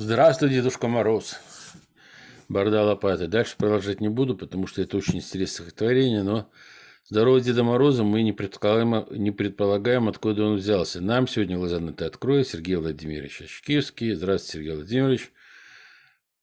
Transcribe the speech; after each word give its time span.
Здравствуй, 0.00 0.50
Дедушка 0.50 0.86
Мороз. 0.86 1.40
Борда 2.48 2.84
лопаты. 2.84 3.26
Дальше 3.26 3.56
продолжать 3.58 4.00
не 4.00 4.08
буду, 4.08 4.36
потому 4.36 4.68
что 4.68 4.80
это 4.80 4.96
очень 4.96 5.16
интересное 5.16 5.64
стихотворение, 5.64 6.22
но 6.22 6.48
здорово 7.02 7.40
Деда 7.40 7.64
Мороза 7.64 8.04
мы 8.04 8.22
не 8.22 8.32
предполагаем, 8.32 9.06
не 9.10 9.32
предполагаем, 9.32 10.06
откуда 10.06 10.44
он 10.44 10.54
взялся. 10.54 11.00
Нам 11.00 11.26
сегодня 11.26 11.58
глаза 11.58 11.80
на 11.80 11.92
ты 11.92 12.04
откроет 12.04 12.46
Сергей 12.46 12.76
Владимирович 12.76 13.42
Очкивский. 13.42 14.14
Здравствуйте, 14.14 14.58
Сергей 14.58 14.76
Владимирович. 14.76 15.32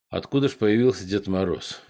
Откуда 0.10 0.50
же 0.50 0.58
появился 0.58 1.08
Дед 1.08 1.28
Мороз? 1.28 1.82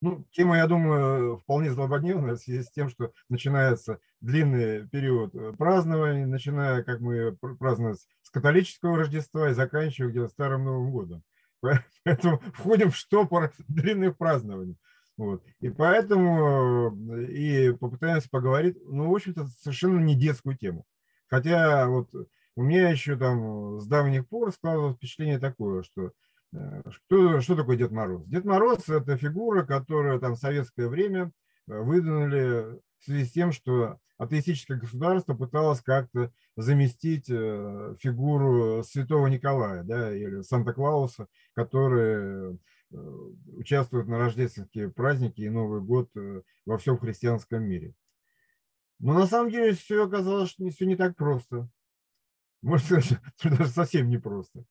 Ну, 0.00 0.26
тема, 0.32 0.56
я 0.56 0.66
думаю, 0.66 1.36
вполне 1.40 1.72
злободневная 1.72 2.36
в 2.36 2.38
связи 2.38 2.62
с 2.62 2.70
тем, 2.70 2.88
что 2.88 3.12
начинается 3.28 3.98
длинный 4.22 4.88
период 4.88 5.34
празднования, 5.58 6.26
начиная, 6.26 6.82
как 6.82 7.00
мы 7.00 7.36
праздновать 7.58 8.00
с 8.22 8.23
католического 8.34 8.98
Рождества 8.98 9.50
и 9.50 9.54
заканчивая 9.54 10.10
где-то 10.10 10.28
Старым 10.28 10.64
Новым 10.64 10.90
годом. 10.90 11.22
Поэтому 12.04 12.38
входим 12.52 12.90
в 12.90 12.96
штопор 12.96 13.52
длинных 13.68 14.18
празднований. 14.18 14.76
Вот. 15.16 15.42
И 15.60 15.70
поэтому 15.70 16.90
э, 17.16 17.24
и 17.26 17.72
попытаемся 17.72 18.28
поговорить, 18.28 18.76
ну, 18.84 19.08
в 19.08 19.14
общем-то, 19.14 19.46
совершенно 19.60 20.00
не 20.00 20.16
детскую 20.16 20.58
тему. 20.58 20.84
Хотя 21.28 21.86
вот 21.86 22.12
у 22.56 22.62
меня 22.62 22.90
еще 22.90 23.16
там 23.16 23.80
с 23.80 23.86
давних 23.86 24.28
пор 24.28 24.52
складывалось 24.52 24.96
впечатление 24.96 25.38
такое, 25.38 25.84
что 25.84 26.10
Э, 26.54 26.82
что, 26.90 27.40
что 27.40 27.56
такое 27.56 27.76
Дед 27.76 27.90
Мороз? 27.90 28.24
Дед 28.26 28.44
Мороз– 28.44 28.88
это 28.88 29.16
фигура, 29.16 29.64
которую 29.64 30.20
там 30.20 30.34
в 30.34 30.38
советское 30.38 30.88
время 30.88 31.32
выдвинули 31.66 32.80
связи 33.04 33.24
с 33.24 33.32
тем, 33.32 33.52
что 33.52 33.98
атеистическое 34.18 34.78
государство 34.78 35.34
пыталось 35.34 35.80
как-то 35.82 36.32
заместить 36.56 37.28
э, 37.28 37.96
фигуру 38.00 38.82
святого 38.84 39.26
Николая 39.26 39.82
да, 39.82 40.14
или 40.14 40.42
Санта-Клауса, 40.42 41.26
который 41.54 42.58
участвует 43.56 44.06
на 44.06 44.18
рождественские 44.18 44.88
праздники 44.88 45.40
и 45.40 45.50
Новый 45.50 45.80
год 45.80 46.10
во 46.64 46.78
всем 46.78 46.96
христианском 46.96 47.64
мире. 47.64 47.92
Но 49.00 49.14
на 49.14 49.26
самом 49.26 49.50
деле 49.50 49.72
все 49.72 50.04
оказалось, 50.04 50.50
что 50.50 50.68
все 50.70 50.86
не 50.86 50.96
так 50.96 51.16
просто. 51.16 51.68
Может, 52.62 53.20
даже 53.44 53.66
совсем 53.66 54.08
не 54.08 54.18
просто. 54.18 54.64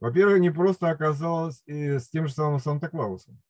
Во-первых, 0.00 0.40
не 0.40 0.50
просто 0.50 0.90
оказалось 0.90 1.62
и 1.66 1.98
с 1.98 2.08
тем 2.08 2.26
же 2.26 2.34
самым 2.34 2.58
Санта-Клаусом. 2.58 3.40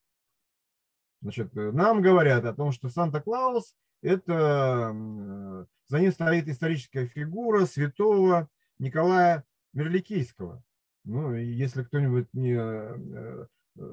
Значит, 1.23 1.57
э, 1.57 1.73
нам 1.73 2.03
говорят 2.03 2.45
о 2.45 2.55
том, 2.55 2.73
что 2.73 2.89
Санта-Клаус– 2.89 3.75
это 4.03 4.93
э, 4.95 5.65
за 5.89 6.01
ним 6.01 6.13
стоит 6.13 6.49
историческая 6.49 7.07
фигура 7.07 7.65
святого 7.67 8.49
Николая 8.79 9.45
Мерликийского. 9.73 10.63
Ну, 11.05 11.35
если 11.35 11.83
кто-нибудь 11.83 12.29
не 12.33 12.57
э, 12.57 13.47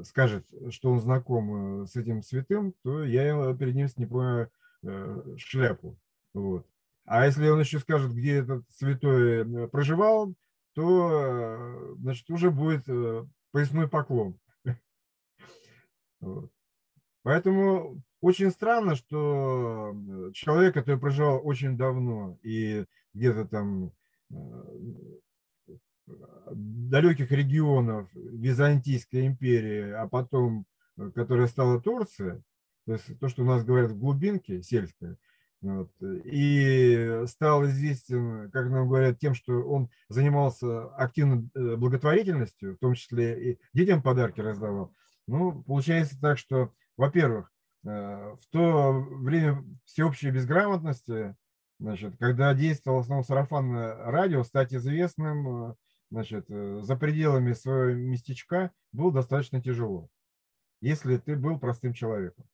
скажет, 0.03 0.45
что 0.71 0.91
он 0.91 0.99
знаком 0.99 1.87
с 1.87 1.95
этим 1.95 2.21
святым, 2.21 2.73
то 2.83 3.03
я 3.03 3.55
перед 3.55 3.75
ним 3.75 3.87
снимаю 3.87 4.51
шляпу. 5.37 5.97
Вот. 6.33 6.65
А 7.05 7.25
если 7.25 7.49
он 7.49 7.59
еще 7.59 7.79
скажет, 7.79 8.13
где 8.13 8.35
этот 8.37 8.69
святой 8.69 9.67
проживал, 9.69 10.35
то 10.73 11.95
значит, 11.97 12.29
уже 12.29 12.51
будет 12.51 12.87
э, 12.87 13.25
поясной 13.51 13.87
поклон. 13.87 14.39
Вот. 16.21 16.51
Поэтому 17.29 18.01
очень 18.21 18.49
странно, 18.49 18.95
что 18.95 19.93
э, 19.93 20.31
человек, 20.33 20.73
который 20.73 20.99
проживал 20.99 21.39
очень 21.43 21.77
давно 21.77 22.39
и 22.41 22.85
где-то 23.13 23.45
там 23.45 23.91
э, 24.31 24.35
далеких 26.51 27.31
регионов 27.31 28.09
Византийской 28.15 29.27
империи, 29.27 29.91
а 29.91 30.07
потом, 30.07 30.65
которая 31.13 31.45
стала 31.45 31.79
Турция, 31.79 32.41
то 32.87 32.93
есть 32.93 33.19
то, 33.19 33.29
что 33.29 33.43
у 33.43 33.45
нас 33.45 33.63
говорят 33.63 33.91
в 33.91 33.99
глубинке 33.99 34.63
сельское, 34.63 35.15
вот. 35.61 35.91
И 36.01 37.25
стал 37.27 37.63
известен, 37.65 38.49
как 38.49 38.71
нам 38.71 38.87
говорят, 38.87 39.19
тем, 39.19 39.35
что 39.35 39.53
он 39.69 39.91
занимался 40.07 40.85
активно 40.95 41.47
э, 41.53 41.75
благотворительностью, 41.75 42.73
в 42.73 42.79
том 42.79 42.95
числе 42.95 43.51
и 43.51 43.59
детям 43.75 44.01
подарки 44.01 44.39
раздавал. 44.41 44.95
Ну, 45.29 45.61
получается 45.61 46.19
так, 46.19 46.39
что, 46.39 46.73
во-первых, 46.99 47.51
э, 47.85 47.89
в 47.89 48.41
то 48.51 48.91
время 48.91 49.63
всеобщей 49.85 50.31
безграмотности, 50.31 51.35
значит, 51.79 52.17
когда 52.17 52.53
действовал 52.53 52.99
основном 52.99 53.23
сарафанное 53.23 53.95
радио, 53.95 54.43
стать 54.43 54.73
известным 54.73 55.71
э, 55.71 55.75
значит, 56.11 56.47
за 56.47 56.95
пределами 56.97 57.53
своего 57.53 57.97
местечка 57.97 58.71
было 58.91 59.13
достаточно 59.13 59.61
тяжело, 59.61 60.09
если 60.81 61.17
ты 61.17 61.35
был 61.35 61.59
простым 61.59 61.93
человеком. 61.93 62.45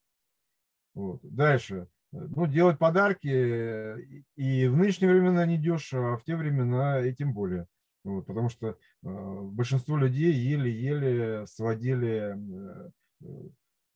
Вот. 0.94 1.20
Дальше 1.22 1.88
ну, 2.12 2.46
делать 2.46 2.78
подарки 2.78 3.28
э, 3.28 3.96
и 4.36 4.68
в 4.68 4.76
нынешние 4.76 5.10
времена 5.10 5.44
не 5.44 5.58
дешево, 5.58 6.14
а 6.14 6.16
в 6.16 6.24
те 6.24 6.36
времена 6.36 7.04
и 7.04 7.12
тем 7.12 7.32
более. 7.32 7.66
Вот, 8.04 8.26
потому 8.26 8.48
что 8.48 8.68
э, 8.68 8.74
большинство 9.02 9.96
людей 9.96 10.32
еле-еле 10.32 11.46
сводили 11.46 12.36
э, 12.36 12.90
э 13.22 13.48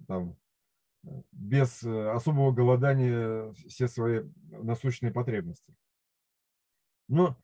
там, 0.07 0.37
без 1.33 1.83
особого 1.83 2.53
голодания 2.53 3.53
все 3.69 3.89
свои 3.89 4.23
насущные 4.51 5.13
потребности. 5.13 5.75
Но 7.09 7.37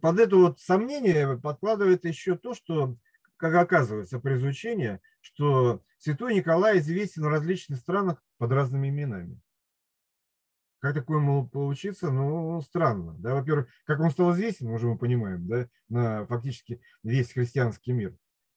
под 0.00 0.18
это 0.18 0.36
вот 0.36 0.60
сомнение 0.60 1.38
подкладывает 1.38 2.04
еще 2.04 2.36
то, 2.36 2.54
что, 2.54 2.96
как 3.36 3.54
оказывается 3.54 4.18
при 4.18 4.36
изучении, 4.36 5.00
что 5.20 5.82
святой 5.98 6.34
Николай 6.34 6.78
известен 6.78 7.22
в 7.22 7.28
различных 7.28 7.78
странах 7.78 8.22
под 8.38 8.52
разными 8.52 8.88
именами. 8.88 9.40
Как 10.80 10.94
такое 10.94 11.18
могло 11.18 11.46
получиться? 11.46 12.10
Ну, 12.10 12.60
странно. 12.60 13.14
Да? 13.18 13.34
Во-первых, 13.34 13.68
как 13.84 14.00
он 14.00 14.10
стал 14.10 14.32
известен, 14.32 14.68
уже 14.68 14.86
мы 14.86 14.98
понимаем, 14.98 15.46
да, 15.46 15.68
на 15.88 16.26
фактически 16.26 16.80
весь 17.02 17.32
христианский 17.32 17.92
мир. 17.92 18.14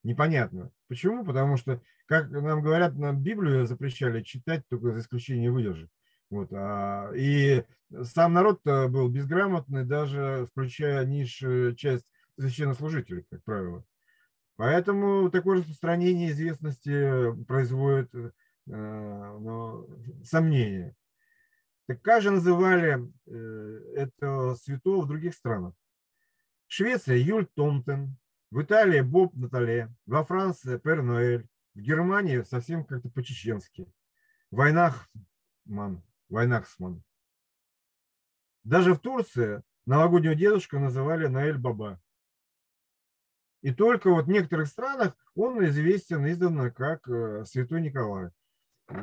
Непонятно. 0.07 0.71
Почему? 0.87 1.25
Потому 1.25 1.57
что, 1.57 1.81
как 2.05 2.29
нам 2.29 2.61
говорят, 2.61 2.95
нам 2.95 3.21
Библию 3.21 3.67
запрещали 3.67 4.23
читать 4.23 4.63
только 4.69 4.93
за 4.93 5.01
исключением 5.01 5.53
выдержек. 5.53 5.89
Вот, 6.29 6.47
а, 6.53 7.11
и 7.13 7.65
сам 8.03 8.31
народ 8.31 8.61
был 8.63 9.09
безграмотный, 9.09 9.83
даже 9.83 10.47
включая 10.49 11.05
низшую 11.05 11.75
часть 11.75 12.05
священнослужителей, 12.39 13.25
как 13.29 13.43
правило. 13.43 13.83
Поэтому 14.55 15.29
такое 15.29 15.57
распространение 15.57 16.31
известности 16.31 17.43
производит 17.43 18.09
э, 18.15 18.31
ну, 18.65 19.89
сомнения. 20.23 20.95
Так 21.85 22.21
же 22.21 22.31
называли 22.31 23.11
э, 23.25 23.93
этого 23.97 24.55
святого 24.55 25.03
в 25.03 25.07
других 25.07 25.33
странах? 25.33 25.73
Швеция 26.67 27.17
Юль 27.17 27.47
Томтен, 27.55 28.15
в 28.51 28.61
Италии 28.61 29.01
Боб 29.01 29.33
Натале, 29.35 29.93
во 30.05 30.23
Франции 30.23 30.77
Пер 30.77 31.01
Ноэль, 31.01 31.47
в 31.75 31.79
Германии 31.79 32.41
совсем 32.41 32.85
как-то 32.85 33.09
по-чеченски. 33.09 33.91
Войнахман, 34.51 36.03
Войнахсман. 36.29 37.03
Даже 38.63 38.93
в 38.93 38.99
Турции 38.99 39.61
новогоднего 39.85 40.35
дедушку 40.35 40.79
называли 40.79 41.27
Наэль 41.27 41.57
Баба. 41.57 42.01
И 43.61 43.73
только 43.73 44.09
вот 44.09 44.25
в 44.25 44.29
некоторых 44.29 44.67
странах 44.67 45.15
он 45.35 45.63
известен 45.65 46.25
издавна 46.27 46.71
как 46.71 47.07
э, 47.09 47.43
Святой 47.45 47.81
Николай. 47.81 48.29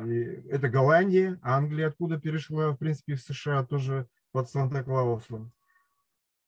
И 0.05 0.19
это 0.49 0.69
Голландия, 0.69 1.39
Англия, 1.43 1.87
откуда 1.87 2.19
перешла, 2.19 2.71
в 2.71 2.77
принципе, 2.77 3.15
в 3.15 3.21
США 3.21 3.63
тоже 3.65 4.07
под 4.31 4.49
Санта-Клаусом. 4.49 5.51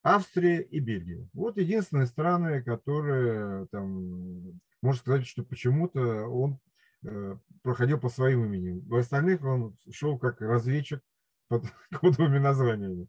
Австрия 0.03 0.61
и 0.61 0.79
Бельгия. 0.79 1.27
Вот 1.33 1.57
единственные 1.57 2.07
страны, 2.07 2.63
которые 2.63 3.67
там, 3.67 4.59
можно 4.81 4.99
сказать, 4.99 5.27
что 5.27 5.43
почему-то 5.43 6.27
он 6.27 6.59
э, 7.03 7.35
проходил 7.61 7.99
по 7.99 8.09
своим 8.09 8.45
именем. 8.45 8.81
В 8.87 8.95
остальных 8.95 9.43
он 9.43 9.77
шел 9.91 10.17
как 10.17 10.41
разведчик 10.41 11.01
под 11.49 11.65
кодовыми 11.91 12.39
названиями. 12.39 13.07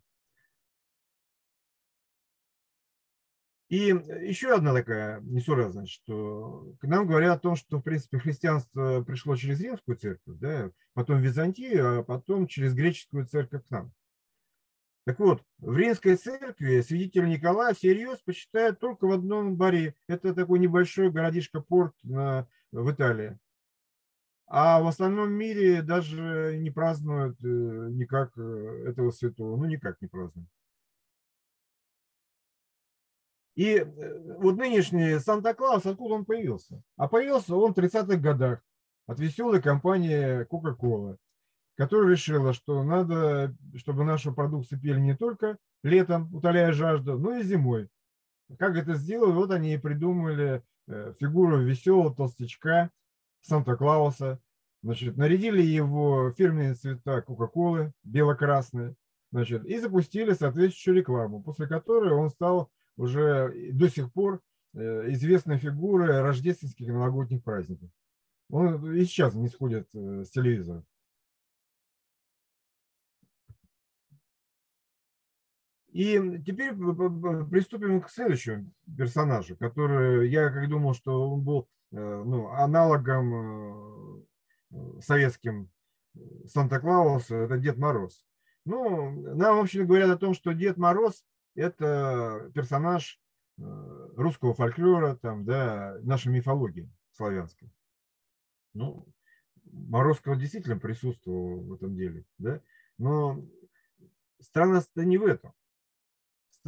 И 3.68 3.88
еще 4.22 4.54
одна 4.54 4.72
такая 4.72 5.20
несуразность, 5.20 5.92
что 5.92 6.72
к 6.80 6.86
нам 6.86 7.06
говорят 7.06 7.36
о 7.36 7.40
том, 7.40 7.54
что, 7.54 7.78
в 7.78 7.82
принципе, 7.82 8.18
христианство 8.18 9.02
пришло 9.02 9.36
через 9.36 9.60
римскую 9.60 9.98
церковь, 9.98 10.38
да, 10.38 10.70
потом 10.94 11.20
Византию, 11.20 11.98
а 11.98 12.02
потом 12.02 12.46
через 12.46 12.72
греческую 12.72 13.26
церковь 13.26 13.66
к 13.66 13.70
нам. 13.70 13.92
Так 15.08 15.20
вот, 15.20 15.42
в 15.56 15.74
римской 15.74 16.16
церкви 16.16 16.82
свидетель 16.82 17.26
Николая 17.30 17.72
всерьез 17.72 18.20
почитают 18.20 18.78
только 18.78 19.06
в 19.06 19.12
одном 19.12 19.56
баре. 19.56 19.94
Это 20.06 20.34
такой 20.34 20.58
небольшой 20.58 21.10
городишко-порт 21.10 21.94
на, 22.02 22.46
в 22.72 22.92
Италии. 22.92 23.38
А 24.48 24.82
в 24.82 24.86
остальном 24.86 25.32
мире 25.32 25.80
даже 25.80 26.58
не 26.58 26.70
празднуют 26.70 27.42
э, 27.42 27.46
никак 27.46 28.36
э, 28.36 28.84
этого 28.86 29.10
святого. 29.10 29.56
Ну, 29.56 29.64
никак 29.64 29.98
не 30.02 30.08
празднуют. 30.08 30.50
И 33.54 33.76
э, 33.76 34.36
вот 34.36 34.58
нынешний 34.58 35.18
Санта-Клаус, 35.20 35.86
откуда 35.86 36.16
он 36.16 36.26
появился? 36.26 36.82
А 36.98 37.08
появился 37.08 37.56
он 37.56 37.72
в 37.72 37.78
30-х 37.78 38.16
годах 38.18 38.60
от 39.06 39.18
веселой 39.18 39.62
компании 39.62 40.44
Coca-Cola, 40.44 41.16
которая 41.78 42.10
решила, 42.10 42.52
что 42.52 42.82
надо, 42.82 43.54
чтобы 43.76 44.02
нашу 44.02 44.34
продукцию 44.34 44.80
пили 44.80 44.98
не 44.98 45.16
только 45.16 45.58
летом, 45.84 46.28
утоляя 46.34 46.72
жажду, 46.72 47.16
но 47.16 47.36
и 47.36 47.44
зимой. 47.44 47.88
Как 48.58 48.76
это 48.76 48.94
сделали? 48.94 49.30
Вот 49.30 49.52
они 49.52 49.74
и 49.74 49.78
придумали 49.78 50.64
э, 50.88 51.14
фигуру 51.20 51.58
веселого 51.58 52.12
толстячка 52.12 52.90
Санта-Клауса. 53.42 54.40
Значит, 54.82 55.16
нарядили 55.16 55.62
его 55.62 56.32
фирменные 56.36 56.74
цвета 56.74 57.22
Кока-Колы, 57.22 57.92
бело-красные, 58.02 58.96
значит, 59.30 59.64
и 59.64 59.78
запустили 59.78 60.32
соответствующую 60.32 60.96
рекламу, 60.96 61.42
после 61.44 61.68
которой 61.68 62.12
он 62.12 62.30
стал 62.30 62.70
уже 62.96 63.52
до 63.72 63.88
сих 63.88 64.12
пор 64.12 64.40
э, 64.74 65.12
известной 65.12 65.58
фигурой 65.58 66.22
рождественских 66.22 66.88
и 66.88 66.92
новогодних 66.92 67.44
праздников. 67.44 67.88
Он 68.50 68.92
и 68.94 69.04
сейчас 69.04 69.34
не 69.34 69.46
сходит 69.46 69.88
э, 69.94 70.24
с 70.24 70.30
телевизора. 70.30 70.82
И 75.92 76.40
теперь 76.44 76.74
приступим 77.50 78.02
к 78.02 78.10
следующему 78.10 78.70
персонажу, 78.96 79.56
который 79.56 80.28
я 80.28 80.50
как 80.50 80.68
думал, 80.68 80.94
что 80.94 81.30
он 81.32 81.42
был 81.42 81.68
э, 81.92 81.96
ну, 81.96 82.48
аналогом 82.48 84.26
советским 85.00 85.70
Санта-Клауса, 86.46 87.36
это 87.36 87.58
Дед 87.58 87.78
Мороз. 87.78 88.24
Ну, 88.64 89.34
нам, 89.34 89.56
вообще 89.56 89.84
говорят 89.84 90.10
о 90.10 90.18
том, 90.18 90.34
что 90.34 90.52
Дед 90.52 90.76
Мороз– 90.76 91.24
это 91.54 92.50
персонаж 92.54 93.18
русского 93.56 94.54
фольклора, 94.54 95.16
там, 95.16 95.44
да, 95.44 95.96
нашей 96.02 96.32
мифологии 96.32 96.90
славянской. 97.12 97.70
Ну, 98.74 99.06
Морозкова 99.64 100.36
действительно 100.36 100.78
присутствовал 100.78 101.60
в 101.60 101.72
этом 101.74 101.96
деле, 101.96 102.24
да? 102.38 102.60
но 102.98 103.44
странность-то 104.40 105.04
не 105.04 105.18
в 105.18 105.26
этом. 105.26 105.52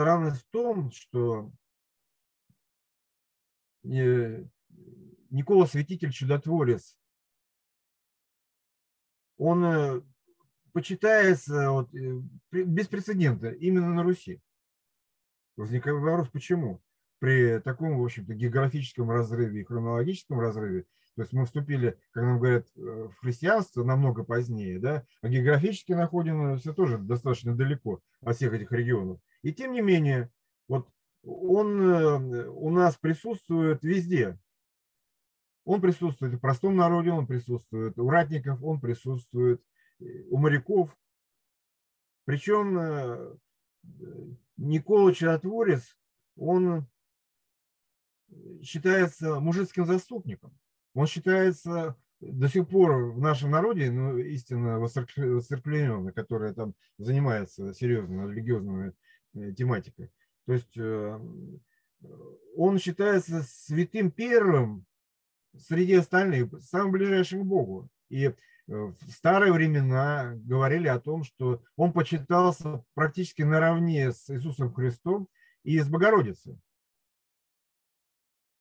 Странность 0.00 0.40
в 0.40 0.50
том, 0.50 0.90
что 0.92 1.52
Никола 3.82 5.66
Святитель 5.66 6.10
Чудотворец, 6.10 6.96
он 9.36 9.62
э, 9.62 10.00
почитается 10.72 11.70
вот, 11.70 11.94
э, 11.94 12.22
без 12.50 12.88
прецедента 12.88 13.50
именно 13.50 13.92
на 13.92 14.02
Руси. 14.02 14.40
Возникает 15.56 16.00
вопрос, 16.00 16.30
почему? 16.30 16.80
При 17.18 17.60
таком, 17.60 17.98
в 17.98 18.02
общем-то, 18.02 18.32
географическом 18.32 19.10
разрыве 19.10 19.60
и 19.60 19.64
хронологическом 19.64 20.40
разрыве 20.40 20.86
то 21.16 21.22
есть 21.22 21.32
мы 21.32 21.44
вступили, 21.44 21.98
как 22.12 22.22
нам 22.22 22.38
говорят, 22.38 22.66
э, 22.76 22.80
в 22.80 23.14
христианство 23.20 23.82
намного 23.84 24.24
позднее, 24.24 24.78
да, 24.78 25.04
а 25.22 25.28
географически 25.28 25.92
находимся 25.92 26.72
тоже 26.72 26.98
достаточно 26.98 27.56
далеко 27.56 28.00
от 28.20 28.36
всех 28.36 28.52
этих 28.52 28.70
регионов. 28.72 29.20
И 29.42 29.52
тем 29.52 29.72
не 29.72 29.80
менее, 29.80 30.30
вот 30.68 30.88
он 31.22 31.80
э, 31.82 32.48
у 32.48 32.70
нас 32.70 32.96
присутствует 32.96 33.82
везде. 33.82 34.38
Он 35.64 35.80
присутствует 35.80 36.34
в 36.34 36.40
простом 36.40 36.76
народе, 36.76 37.10
он 37.10 37.26
присутствует 37.26 37.98
у 37.98 38.08
ратников, 38.08 38.62
он 38.62 38.80
присутствует 38.80 39.62
э, 40.00 40.04
у 40.30 40.38
моряков. 40.38 40.96
Причем 42.24 43.38
Никола 44.56 45.12
Чудотворец, 45.12 45.96
он 46.36 46.86
считается 48.62 49.40
мужицким 49.40 49.86
заступником. 49.86 50.59
Он 50.94 51.06
считается 51.06 51.96
до 52.20 52.48
сих 52.48 52.68
пор 52.68 53.12
в 53.12 53.20
нашем 53.20 53.50
народе, 53.50 53.90
ну, 53.90 54.18
истинно 54.18 54.78
воцерквленный, 54.78 56.12
который 56.12 56.54
там 56.54 56.74
занимается 56.98 57.72
серьезно 57.74 58.28
религиозной 58.28 58.92
э, 59.34 59.52
тематикой. 59.52 60.10
То 60.46 60.52
есть 60.52 60.76
э, 60.76 61.20
он 62.56 62.78
считается 62.78 63.42
святым 63.42 64.10
первым 64.10 64.84
среди 65.56 65.94
остальных, 65.94 66.50
самым 66.62 66.92
ближайшим 66.92 67.42
к 67.42 67.46
Богу. 67.46 67.88
И 68.10 68.26
э, 68.26 68.34
в 68.66 68.96
старые 69.10 69.52
времена 69.52 70.34
говорили 70.36 70.88
о 70.88 71.00
том, 71.00 71.24
что 71.24 71.62
он 71.76 71.92
почитался 71.92 72.84
практически 72.94 73.42
наравне 73.42 74.12
с 74.12 74.28
Иисусом 74.28 74.74
Христом 74.74 75.28
и 75.62 75.78
с 75.78 75.88
Богородицей. 75.88 76.60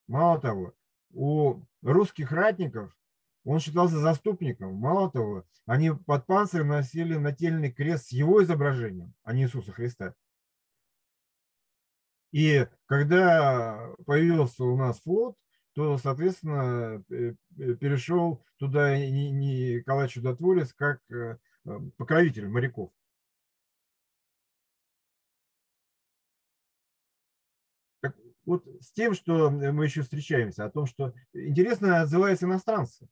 Мало 0.07 0.39
того, 0.39 0.73
у 1.13 1.61
русских 1.81 2.31
ратников 2.31 2.95
он 3.43 3.59
считался 3.59 3.97
заступником. 3.99 4.75
Мало 4.75 5.09
того, 5.11 5.45
они 5.65 5.91
под 5.91 6.25
панцирем 6.25 6.67
носили 6.67 7.15
нательный 7.15 7.71
крест 7.71 8.07
с 8.07 8.11
его 8.11 8.43
изображением, 8.43 9.13
а 9.23 9.33
не 9.33 9.43
Иисуса 9.43 9.71
Христа. 9.71 10.13
И 12.31 12.67
когда 12.85 13.91
появился 14.05 14.63
у 14.63 14.77
нас 14.77 14.99
флот, 14.99 15.35
то, 15.73 15.97
соответственно, 15.97 17.03
э, 17.09 17.33
э, 17.57 17.73
перешел 17.75 18.43
туда 18.57 18.97
Николай 18.97 20.07
Чудотворец 20.09 20.73
как 20.73 20.99
э, 21.09 21.37
покровитель 21.97 22.47
моряков. 22.47 22.91
Вот 28.49 28.65
с 28.81 28.91
тем, 28.93 29.13
что 29.13 29.51
мы 29.51 29.85
еще 29.85 30.01
встречаемся, 30.01 30.65
о 30.65 30.71
том, 30.71 30.87
что 30.87 31.13
интересно 31.33 32.01
отзываются 32.01 32.47
иностранцы. 32.47 33.07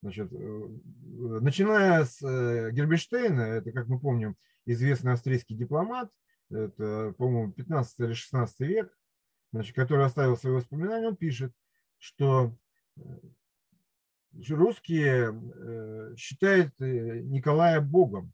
Значит, 0.00 0.32
э, 0.32 0.68
начиная 1.42 2.04
с 2.06 2.22
э, 2.22 2.70
Герберштейна, 2.72 3.42
это, 3.42 3.72
как 3.72 3.88
мы 3.88 4.00
помним, 4.00 4.36
известный 4.64 5.12
австрийский 5.12 5.54
дипломат, 5.54 6.10
это, 6.50 7.14
по-моему, 7.18 7.52
15 7.52 8.00
или 8.00 8.12
16 8.14 8.60
век, 8.60 8.98
значит, 9.52 9.76
который 9.76 10.06
оставил 10.06 10.38
свои 10.38 10.54
воспоминания, 10.54 11.08
он 11.08 11.16
пишет, 11.16 11.52
что 11.98 12.56
э, 12.96 13.00
русские 14.48 16.16
считают 16.16 16.72
Николая 16.80 17.82
Богом. 17.82 18.32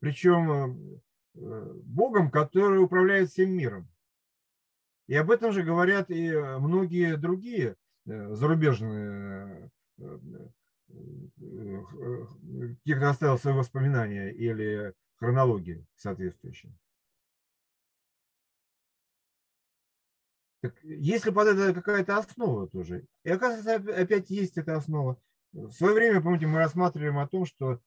Причем 0.00 1.02
Богом, 1.34 2.30
который 2.30 2.82
управляет 2.82 3.30
всем 3.30 3.50
миром. 3.50 3.86
И 5.06 5.14
об 5.14 5.30
этом 5.30 5.52
же 5.52 5.62
говорят 5.62 6.10
и 6.10 6.26
э, 6.26 6.58
многие 6.58 7.16
другие 7.16 7.76
э, 8.06 8.34
зарубежные, 8.34 9.70
э, 9.98 10.18
те, 12.84 12.96
кто 12.96 13.08
оставил 13.08 13.38
свои 13.38 13.54
воспоминания 13.54 14.32
или 14.32 14.94
хронологии 15.16 15.86
соответствующие. 15.96 16.72
Так 20.62 20.74
если 20.82 21.30
под 21.30 21.48
это 21.48 21.74
какая-то 21.74 22.16
основа 22.16 22.68
тоже, 22.68 23.06
и 23.24 23.30
оказывается 23.30 24.00
опять 24.00 24.30
есть 24.30 24.58
эта 24.58 24.76
основа. 24.76 25.20
В 25.52 25.70
свое 25.72 25.94
время, 25.94 26.20
помните, 26.20 26.46
мы 26.46 26.58
рассматриваем 26.58 27.18
о 27.18 27.28
том, 27.28 27.46
что 27.46 27.80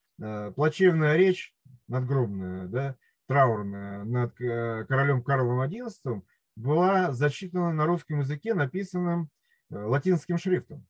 плачевная 0.55 1.17
речь 1.17 1.53
надгробная, 1.87 2.67
да, 2.67 2.95
траурная 3.27 4.03
над 4.05 4.35
королем 4.35 5.23
Карлом 5.23 5.61
XI 5.61 6.23
была 6.59 7.13
зачитана 7.13 7.71
на 7.71 7.85
русском 7.85 8.19
языке, 8.19 8.53
написанным 8.53 9.29
э, 9.69 9.77
латинским 9.77 10.37
шрифтом. 10.37 10.85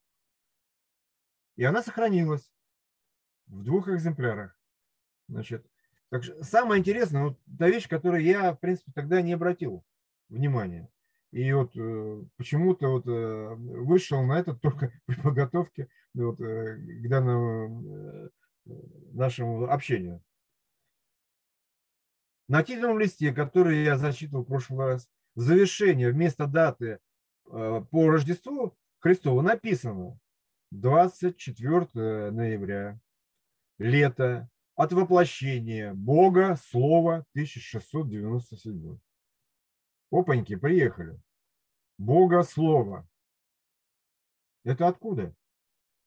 И 1.58 1.64
она 1.64 1.84
сохранилась 1.84 2.52
в 3.46 3.64
двух 3.64 3.88
экземплярах. 3.88 4.58
Значит, 5.28 5.70
так 6.10 6.24
что 6.24 6.44
самое 6.44 6.80
интересное, 6.80 7.26
вот 7.26 7.40
та 7.60 7.68
вещь, 7.68 7.88
которую 7.88 8.24
я, 8.24 8.54
в 8.54 8.60
принципе, 8.60 8.92
тогда 8.96 9.22
не 9.22 9.34
обратил 9.34 9.86
внимания. 10.28 10.90
И 11.32 11.52
вот 11.54 11.78
э, 11.78 12.24
почему-то 12.38 12.88
вот 12.88 13.06
э, 13.06 13.54
вышел 13.56 14.24
на 14.24 14.40
это 14.40 14.56
только 14.56 14.92
при 15.06 15.22
подготовке 15.22 15.88
вот, 16.16 16.42
э, 16.42 16.78
к 16.78 17.08
данному 17.08 17.84
э, 17.86 18.30
нашему 19.14 19.70
общению. 19.70 20.24
На 22.48 22.64
титульном 22.64 22.98
листе, 22.98 23.32
который 23.32 23.84
я 23.84 24.00
зачитывал 24.00 24.44
в 24.44 24.48
прошлый 24.48 24.88
раз, 24.88 25.08
завершение 25.42 26.12
вместо 26.12 26.48
даты 26.48 27.00
э, 27.52 27.82
по 27.90 28.10
Рождеству 28.10 28.76
Христову 29.00 29.42
написано 29.42 30.20
24 30.72 32.32
ноября, 32.32 33.00
лето, 33.78 34.50
от 34.76 34.94
воплощения 34.94 35.94
Бога, 35.94 36.58
Слова, 36.62 37.26
1697. 37.34 38.98
Опаньки, 40.12 40.56
приехали. 40.56 41.20
Бога, 41.98 42.44
Слова. 42.44 43.08
Это 44.64 44.88
откуда? 44.88 45.34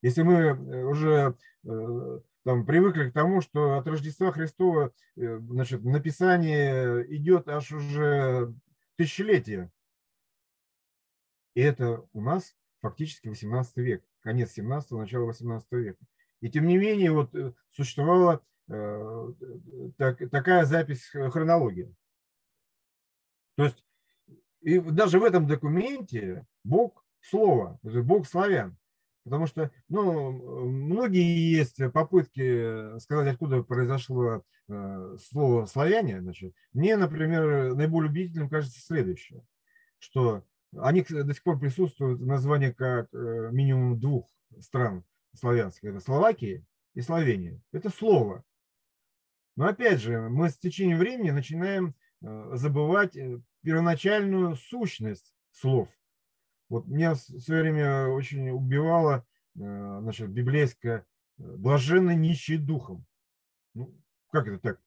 Если 0.02 0.22
мы 0.22 0.34
э, 0.34 0.84
уже 0.84 1.36
э, 1.64 2.20
там, 2.44 2.66
привыкли 2.66 3.10
к 3.10 3.14
тому, 3.14 3.40
что 3.40 3.78
от 3.78 3.86
Рождества 3.86 4.32
Христова 4.32 4.92
значит, 5.16 5.84
написание 5.84 7.06
идет 7.14 7.48
аж 7.48 7.72
уже 7.72 8.54
тысячелетия. 9.02 9.70
И 11.54 11.60
это 11.60 12.06
у 12.12 12.20
нас 12.22 12.56
фактически 12.80 13.28
18 13.28 13.76
век, 13.78 14.04
конец 14.20 14.52
17 14.52 14.92
начало 14.92 15.26
18 15.26 15.70
века. 15.72 16.04
И 16.40 16.50
тем 16.50 16.66
не 16.66 16.76
менее 16.76 17.12
вот 17.12 17.34
э, 17.34 17.52
существовала 17.70 18.44
э, 18.68 19.32
так, 19.96 20.30
такая 20.30 20.64
запись 20.64 21.08
хронологии. 21.08 21.94
То 23.56 23.64
есть 23.64 23.84
и 24.60 24.78
даже 24.78 25.18
в 25.18 25.24
этом 25.24 25.46
документе 25.46 26.46
Бог 26.64 27.04
слово, 27.20 27.78
Бог 27.82 28.26
славян. 28.26 28.76
Потому 29.24 29.46
что 29.46 29.70
ну, 29.88 30.66
многие 30.66 31.52
есть 31.52 31.78
попытки 31.92 32.98
сказать, 32.98 33.32
откуда 33.32 33.62
произошло 33.62 34.42
э, 34.68 35.16
слово 35.20 35.66
славяне. 35.66 36.20
Значит. 36.20 36.54
Мне, 36.72 36.96
например, 36.96 37.74
наиболее 37.74 38.10
убедительным 38.10 38.48
кажется 38.48 38.80
следующее, 38.80 39.44
что 39.98 40.44
они 40.76 41.02
до 41.02 41.32
сих 41.32 41.42
пор 41.42 41.60
присутствуют 41.60 42.20
в 42.20 42.26
названии 42.26 42.70
как 42.70 43.08
э, 43.12 43.50
минимум 43.52 44.00
двух 44.00 44.28
стран 44.58 45.04
славянских. 45.34 45.90
Это 45.90 46.00
Словакия 46.00 46.64
и 46.94 47.00
Словения. 47.00 47.60
Это 47.72 47.90
слово. 47.90 48.44
Но 49.54 49.66
опять 49.66 50.00
же, 50.00 50.28
мы 50.30 50.48
с 50.48 50.56
течением 50.56 50.98
времени 50.98 51.30
начинаем 51.30 51.94
э, 52.22 52.50
забывать 52.54 53.16
первоначальную 53.62 54.56
сущность 54.56 55.32
слов. 55.52 55.88
Вот 56.72 56.86
меня 56.86 57.14
все 57.14 57.60
время 57.60 58.08
очень 58.08 58.48
убивало 58.48 59.26
значит, 59.54 60.30
библейское 60.30 61.04
«блаженный 61.36 62.16
нищий 62.16 62.56
духом». 62.56 63.04
Ну, 63.74 63.94
как 64.30 64.48
это 64.48 64.58
так? 64.58 64.80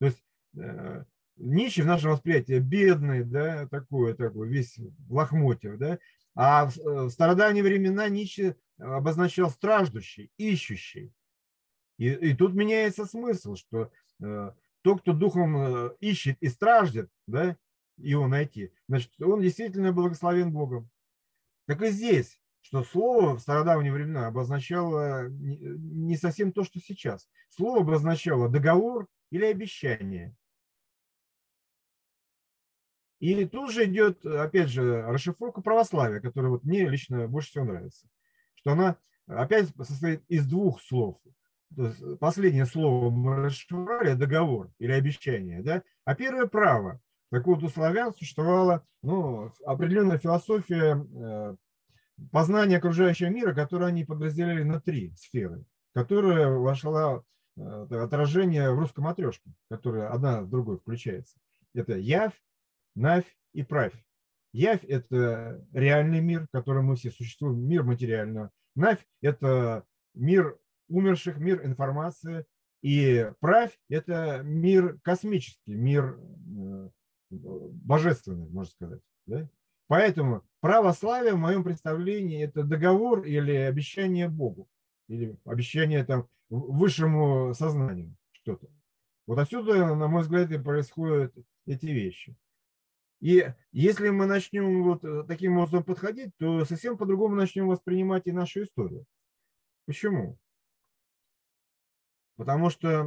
То 0.00 0.06
есть 0.06 0.20
э, 0.56 1.04
нищий 1.36 1.82
в 1.82 1.86
нашем 1.86 2.10
восприятии 2.10 2.58
бедный, 2.58 3.22
да, 3.22 3.68
такой, 3.68 4.14
такой, 4.14 4.48
весь 4.48 4.78
в 4.78 5.14
лохмотьях, 5.14 5.78
да, 5.78 6.00
а 6.34 6.66
в, 6.68 6.76
э, 6.78 7.08
в 7.08 7.10
времена 7.62 8.08
нищий 8.08 8.56
обозначал 8.76 9.48
страждущий, 9.48 10.32
ищущий. 10.38 11.12
И, 11.98 12.08
и 12.08 12.34
тут 12.34 12.52
меняется 12.54 13.06
смысл, 13.06 13.54
что 13.54 13.92
э, 14.20 14.50
тот, 14.82 15.02
кто 15.02 15.12
духом 15.12 15.56
э, 15.56 15.90
ищет 16.00 16.36
и 16.40 16.48
страждет, 16.48 17.08
да, 17.28 17.56
его 18.02 18.26
найти, 18.26 18.72
значит, 18.88 19.12
он 19.20 19.40
действительно 19.40 19.92
благословен 19.92 20.52
Богом. 20.52 20.90
Так 21.66 21.82
и 21.82 21.90
здесь, 21.90 22.40
что 22.62 22.82
слово 22.84 23.36
в 23.36 23.40
стародавние 23.40 23.92
времена 23.92 24.26
обозначало 24.26 25.28
не 25.28 26.16
совсем 26.16 26.52
то, 26.52 26.64
что 26.64 26.80
сейчас. 26.80 27.28
Слово 27.48 27.80
обозначало 27.80 28.48
договор 28.48 29.06
или 29.30 29.44
обещание. 29.44 30.34
И 33.20 33.44
тут 33.44 33.70
же 33.70 33.84
идет, 33.84 34.24
опять 34.24 34.70
же, 34.70 35.02
расшифровка 35.02 35.60
православия, 35.60 36.20
которая 36.20 36.50
вот 36.50 36.64
мне 36.64 36.88
лично 36.88 37.28
больше 37.28 37.50
всего 37.50 37.64
нравится. 37.66 38.08
Что 38.54 38.72
она 38.72 38.96
опять 39.26 39.68
состоит 39.76 40.24
из 40.28 40.46
двух 40.46 40.80
слов. 40.80 41.20
Последнее 42.18 42.66
слово 42.66 43.10
мы 43.10 43.36
расшифровали– 43.36 44.14
договор 44.14 44.70
или 44.78 44.92
обещание. 44.92 45.62
Да? 45.62 45.82
А 46.04 46.14
первое– 46.14 46.46
право. 46.48 47.00
Так 47.30 47.46
вот, 47.46 47.62
у 47.62 47.68
славян 47.68 48.12
существовала 48.12 48.84
ну, 49.02 49.52
определенная 49.64 50.18
философия 50.18 50.96
э, 50.96 51.56
познания 52.32 52.78
окружающего 52.78 53.28
мира, 53.28 53.54
которую 53.54 53.88
они 53.88 54.04
подразделяли 54.04 54.64
на 54.64 54.80
три 54.80 55.14
сферы, 55.16 55.64
которая 55.94 56.48
вошла 56.48 57.22
э, 57.56 57.86
отражение 57.92 58.72
в 58.72 58.78
русском 58.78 59.04
матрешке, 59.04 59.52
которая 59.70 60.10
одна 60.10 60.42
в 60.42 60.50
другой 60.50 60.78
включается. 60.78 61.38
Это 61.72 61.96
явь, 61.96 62.34
навь 62.96 63.36
и 63.52 63.62
правь. 63.62 63.94
Явь– 64.52 64.84
это 64.88 65.64
реальный 65.72 66.20
мир, 66.20 66.46
в 66.46 66.50
котором 66.50 66.86
мы 66.86 66.96
все 66.96 67.12
существуем, 67.12 67.60
мир 67.60 67.84
материального. 67.84 68.50
Навь– 68.74 69.06
это 69.22 69.84
мир 70.14 70.58
умерших, 70.88 71.38
мир 71.38 71.64
информации. 71.64 72.44
И 72.82 73.30
правь– 73.38 73.78
это 73.88 74.40
мир 74.42 74.98
космический, 75.04 75.74
мир 75.74 76.18
э, 76.18 76.88
божественный, 77.30 78.48
можно 78.48 78.70
сказать. 78.70 79.00
Да? 79.26 79.48
Поэтому 79.86 80.44
православие 80.60 81.34
в 81.34 81.38
моем 81.38 81.64
представлении 81.64 82.44
это 82.44 82.62
договор 82.62 83.24
или 83.24 83.52
обещание 83.52 84.28
Богу, 84.28 84.68
или 85.08 85.36
обещание 85.44 86.04
там 86.04 86.28
высшему 86.48 87.54
сознанию 87.54 88.14
что-то. 88.32 88.68
Вот 89.26 89.38
отсюда, 89.38 89.94
на 89.94 90.08
мой 90.08 90.22
взгляд, 90.22 90.50
и 90.50 90.58
происходят 90.58 91.34
эти 91.66 91.86
вещи. 91.86 92.36
И 93.20 93.52
если 93.72 94.08
мы 94.08 94.26
начнем 94.26 94.82
вот 94.82 95.04
э, 95.04 95.24
таким 95.28 95.58
образом 95.58 95.84
подходить, 95.84 96.34
то 96.38 96.64
совсем 96.64 96.96
по-другому 96.96 97.34
начнем 97.34 97.68
воспринимать 97.68 98.26
и 98.26 98.32
нашу 98.32 98.62
историю. 98.62 99.04
Почему? 99.86 100.38
Потому 102.36 102.70
что 102.70 102.88
э, 102.88 103.04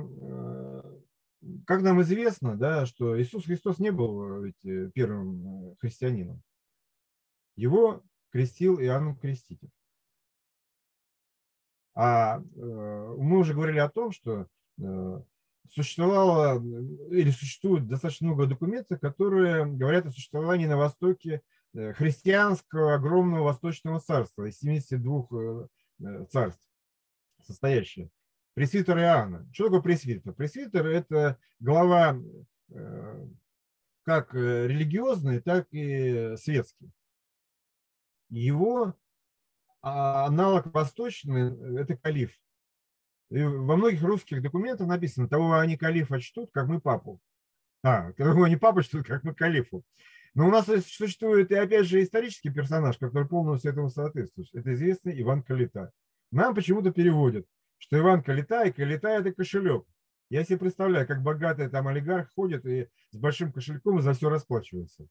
как 1.65 1.81
нам 1.81 2.01
известно, 2.01 2.55
да, 2.57 2.85
что 2.85 3.21
Иисус 3.21 3.45
Христос 3.45 3.79
не 3.79 3.91
был 3.91 4.23
э, 4.23 4.45
ведь 4.45 4.65
э, 4.65 4.91
первым 4.93 5.71
э, 5.71 5.75
христианином. 5.79 6.41
Его 7.55 8.03
крестил 8.31 8.79
Иоанн 8.79 9.15
Креститель. 9.15 9.69
А 11.95 12.39
мы 12.55 13.37
уже 13.37 13.53
говорили 13.53 13.77
о 13.77 13.87
том, 13.87 14.11
что 14.11 14.47
существовало 15.71 16.59
или 17.11 17.29
существует 17.29 17.87
достаточно 17.87 18.25
много 18.25 18.47
документов, 18.47 18.99
которые 18.99 19.67
говорят 19.67 20.07
о 20.07 20.11
существовании 20.11 20.65
на 20.65 20.77
Востоке 20.77 21.43
христианского 21.71 22.95
огромного 22.95 23.43
восточного 23.43 23.99
царства 23.99 24.45
из 24.45 24.57
72 24.57 25.67
царств 26.31 26.63
состоящее. 27.45 28.09
Пресвитер 28.53 28.99
Иоанна. 28.99 29.47
Что 29.51 29.65
такое 29.65 29.81
пресвитер? 29.81 30.31
Пресвитер– 30.33 30.85
это 30.87 31.39
глава 31.59 32.19
э, 32.69 33.27
как 34.03 34.35
э, 34.35 34.67
религиозный, 34.67 35.41
так 35.41 35.67
и 35.71 36.35
светский. 36.37 36.91
Его 38.29 38.95
а, 39.81 40.25
аналог 40.27 40.71
восточный– 40.73 41.79
это 41.79 41.97
калиф. 41.97 42.31
И 43.31 43.41
во 43.41 43.75
многих 43.75 44.03
русских 44.03 44.43
документах 44.43 44.87
написано, 44.87 45.27
того 45.27 45.53
они 45.57 45.75
калифа 45.75 46.19
чтут, 46.19 46.51
как 46.51 46.67
мы 46.67 46.79
папу. 46.79 47.19
А, 47.81 48.13
того 48.13 48.43
они 48.43 48.55
папу 48.55 48.83
чтут, 48.83 49.07
как 49.07 49.23
мы 49.23 49.33
калифу. 49.33 49.83
Но 50.35 50.47
у 50.47 50.51
нас 50.51 50.65
существует 50.65 51.49
и 51.51 51.55
опять 51.55 51.87
же 51.87 52.03
исторический 52.03 52.51
персонаж, 52.51 52.97
который 52.99 53.27
полностью 53.27 53.71
этому 53.71 53.89
соответствует. 53.89 54.49
Это 54.53 54.73
известный 54.75 55.19
Иван 55.21 55.41
Калита. 55.41 55.91
Нам 56.31 56.53
почему-то 56.53 56.91
переводят– 56.91 57.47
что 57.83 57.99
Иван 57.99 58.23
Калита, 58.23 58.63
и 58.63 58.71
Калита– 58.71 59.09
это 59.09 59.33
кошелек. 59.33 59.85
Я 60.29 60.45
себе 60.45 60.57
представляю, 60.57 61.05
как 61.05 61.21
богатый 61.21 61.69
там 61.69 61.89
олигарх 61.89 62.33
ходит 62.33 62.65
и 62.65 62.87
с 63.11 63.17
большим 63.17 63.51
кошельком 63.51 63.99
и 63.99 64.01
за 64.01 64.13
все 64.13 64.29
расплачивается. 64.29 65.05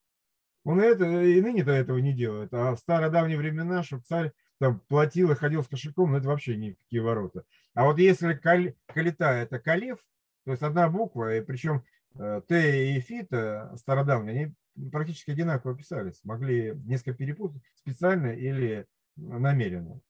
Он 0.65 0.81
это, 0.81 1.05
и 1.05 1.39
ныне-то 1.43 1.71
этого 1.71 1.99
не 1.99 2.15
делает. 2.15 2.55
А 2.55 2.75
в 2.75 2.79
стародавние 2.79 3.37
времена, 3.37 3.83
чтобы 3.83 4.05
царь 4.05 4.33
там 4.59 4.81
платил 4.89 5.31
и 5.31 5.35
ходил 5.35 5.63
с 5.63 5.69
кошельком, 5.69 6.13
ну 6.13 6.17
это 6.17 6.29
вообще 6.29 6.57
никакие 6.57 7.03
ворота. 7.03 7.45
А 7.75 7.85
вот 7.85 7.99
если 7.99 8.33
каль, 8.33 8.75
калита– 8.87 9.27
это 9.27 9.59
калиф, 9.59 9.99
то 10.45 10.53
есть 10.53 10.63
одна 10.63 10.89
буква, 10.89 11.37
и 11.37 11.43
причем 11.43 11.85
э, 12.15 12.41
Т 12.49 12.97
и 12.97 13.01
Фита 13.01 13.75
стародавние, 13.77 14.55
они 14.75 14.91
практически 14.91 15.31
одинаково 15.31 15.77
писались. 15.77 16.25
Могли 16.25 16.75
несколько 16.87 17.19
перепутать 17.19 17.63
специально 17.75 18.29
или 18.29 18.87
намеренно. 19.17 20.01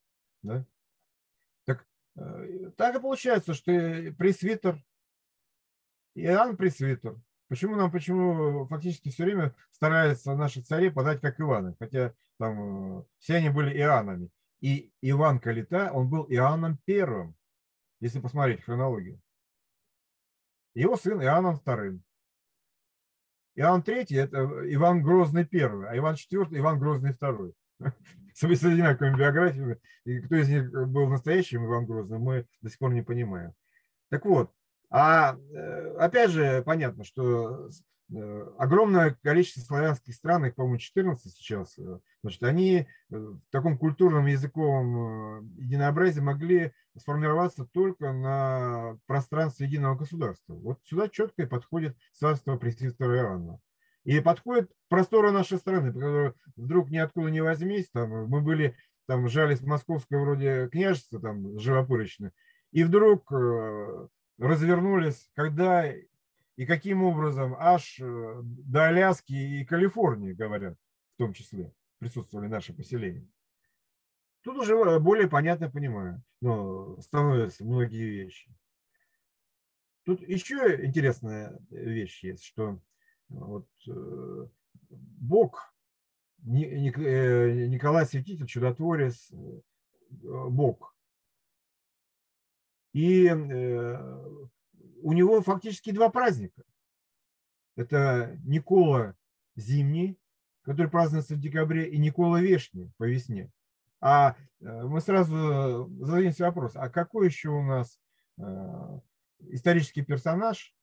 Да? 0.43 0.65
Э, 2.17 2.71
так 2.77 2.97
и 2.97 3.01
получается, 3.01 3.55
что 3.55 3.73
пресвитер, 4.19 4.83
Иоанн 6.15 6.57
пресвитер. 6.57 7.17
Почему 7.49 7.77
нам, 7.77 7.91
почему 7.91 8.67
фактически 8.67 9.11
все 9.11 9.25
время 9.25 9.55
стараются 9.71 10.35
наши 10.35 10.63
цари 10.63 10.91
подать 10.91 11.21
как 11.21 11.39
Иваны, 11.41 11.77
хотя 11.79 12.15
там 12.39 13.01
э, 13.01 13.05
все 13.19 13.37
они 13.37 13.51
были 13.51 13.77
Иоаннами. 13.79 14.31
И 14.61 14.93
Иван 15.03 15.41
Калита, 15.41 15.91
он 15.93 16.09
был 16.09 16.25
Иоанном 16.31 16.79
первым, 16.85 17.35
если 18.01 18.21
посмотреть 18.21 18.63
хронологию. 18.63 19.21
Его 20.75 20.97
сын 20.97 21.21
Иоанном 21.21 21.57
вторым. 21.57 22.03
Иоанн 23.55 23.83
третий– 23.83 24.15
это 24.17 24.39
Иван 24.73 25.03
Грозный 25.03 25.45
первый, 25.45 25.89
а 25.91 25.97
Иван 25.97 26.17
четвертый– 26.17 26.59
Иван 26.61 26.79
Грозный 26.79 27.13
второй 27.13 27.53
с 28.35 28.65
одинаковыми 28.65 29.17
биографиями. 29.17 29.79
И 30.05 30.21
кто 30.21 30.37
из 30.37 30.49
них 30.49 30.71
был 30.71 31.09
настоящим 31.09 31.65
Иван 31.67 31.87
Грозным, 31.87 32.23
мы 32.23 32.47
до 32.61 32.71
сих 32.71 32.79
пор 32.79 32.93
не 32.93 33.03
понимаем. 33.03 33.53
Так 34.11 34.25
вот, 34.25 34.51
а 34.91 35.37
э, 35.37 35.97
опять 35.99 36.31
же 36.31 36.63
понятно, 36.67 37.03
что 37.03 37.71
э, 38.15 38.47
огромное 38.59 39.17
количество 39.23 39.63
славянских 39.63 40.15
стран, 40.15 40.45
их, 40.45 40.55
по-моему, 40.55 40.77
14 40.77 41.33
сейчас, 41.33 41.79
э, 41.79 41.99
значит, 42.23 42.43
они 42.43 42.87
в 43.09 43.41
таком 43.51 43.79
культурном 43.79 44.27
языковом 44.27 45.49
единообразии 45.57 46.21
могли 46.21 46.73
сформироваться 46.99 47.65
только 47.65 48.13
на 48.13 48.99
пространстве 49.07 49.67
единого 49.67 49.97
государства. 49.97 50.53
Вот 50.55 50.79
сюда 50.85 51.09
четко 51.09 51.43
и 51.43 51.47
подходит 51.47 51.97
царство 52.13 52.59
пресвитера 52.59 53.17
Иоанна. 53.17 53.61
И 54.05 54.21
подходит 54.21 54.71
к 54.71 54.89
простору 54.89 55.31
нашей 55.31 55.59
страны, 55.59 55.93
потому 55.93 56.35
вдруг 56.57 56.91
ниоткуда 56.91 57.31
не 57.31 57.41
возьмись, 57.41 57.89
там, 57.91 58.11
мы 58.29 58.41
были, 58.41 58.77
там, 59.07 59.29
жались 59.29 59.61
московское 59.61 60.21
вроде 60.21 60.69
княжество, 60.69 61.21
там, 61.21 61.59
живопоречное, 61.59 62.33
и 62.73 62.83
вдруг 62.83 63.31
э, 63.33 64.09
развернулись, 64.39 65.31
когда 65.35 65.87
и 66.57 66.67
каким 66.67 67.03
образом 67.03 67.55
аж 67.59 67.99
э, 68.01 68.41
до 68.43 68.89
Аляски 68.89 69.33
и 69.33 69.65
Калифорнии, 69.65 70.33
говорят, 70.33 70.77
в 71.15 71.19
том 71.19 71.33
числе, 71.33 71.73
присутствовали 71.99 72.49
наши 72.49 72.75
поселения. 72.75 73.27
Тут 74.43 74.59
уже 74.59 74.75
э, 74.75 74.99
более 74.99 75.29
понятно 75.29 75.71
понимаю, 75.71 76.23
но 76.41 77.01
становятся 77.01 77.65
многие 77.65 78.09
вещи. 78.11 78.55
Тут 80.05 80.21
еще 80.21 80.85
интересная 80.85 81.59
вещь 81.71 82.25
есть, 82.25 82.45
что 82.45 82.81
вот, 83.33 83.69
э, 83.89 84.47
Бог, 84.91 85.75
Николай 86.45 88.05
Святитель, 88.07 88.47
чудотворец, 88.47 89.33
Бог. 90.11 90.95
И 92.93 93.31
у 95.03 95.13
него 95.13 95.41
фактически 95.43 95.93
два 95.93 96.11
праздника. 96.11 96.63
Это 97.77 98.39
Никола 98.45 99.17
зимний, 99.57 100.19
который 100.63 100.91
празднуется 100.91 101.35
в 101.35 101.41
декабре, 101.41 101.89
и 101.89 101.99
Никола 101.99 102.41
вешний 102.41 102.91
по 102.97 103.05
весне. 103.05 103.51
А 104.01 104.37
э, 104.61 104.83
мы 104.83 105.01
сразу 105.01 105.89
зададимся 106.01 106.45
вопрос, 106.45 106.73
а 106.75 106.89
какой 106.89 107.27
еще 107.27 107.51
у 107.51 107.63
нас 107.63 108.01
э, 108.39 109.01
исторический 109.51 110.03
персонаж, 110.03 110.75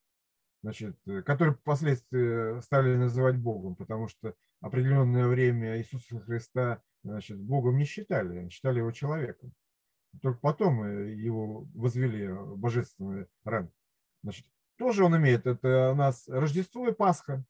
значит, 0.61 0.97
который 1.25 1.53
впоследствии 1.53 2.59
стали 2.61 2.95
называть 2.95 3.37
Богом, 3.37 3.75
потому 3.75 4.07
что 4.07 4.35
определенное 4.61 5.27
время 5.27 5.77
Иисуса 5.77 6.19
Христа 6.19 6.81
значит, 7.03 7.39
Богом 7.39 7.77
не 7.77 7.85
считали, 7.85 8.49
считали 8.49 8.79
его 8.79 8.91
человеком. 8.91 9.53
Только 10.21 10.39
потом 10.39 10.83
его 11.07 11.67
возвели 11.75 12.27
в 12.27 12.57
божественный 12.57 13.27
ранг. 13.43 13.71
Значит, 14.23 14.45
тоже 14.77 15.03
он 15.03 15.15
имеет, 15.17 15.45
это 15.45 15.91
у 15.91 15.95
нас 15.95 16.27
Рождество 16.27 16.87
и 16.87 16.93
Пасха, 16.93 17.43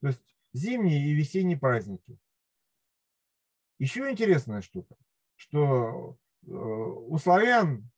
то 0.00 0.08
есть 0.08 0.22
зимние 0.52 1.08
и 1.08 1.14
весенние 1.14 1.58
праздники. 1.58 2.18
Еще 3.78 4.10
интересная 4.10 4.60
штука, 4.60 4.94
что 5.36 6.18
э, 6.46 6.50
у 6.52 7.18
славян, 7.18 7.90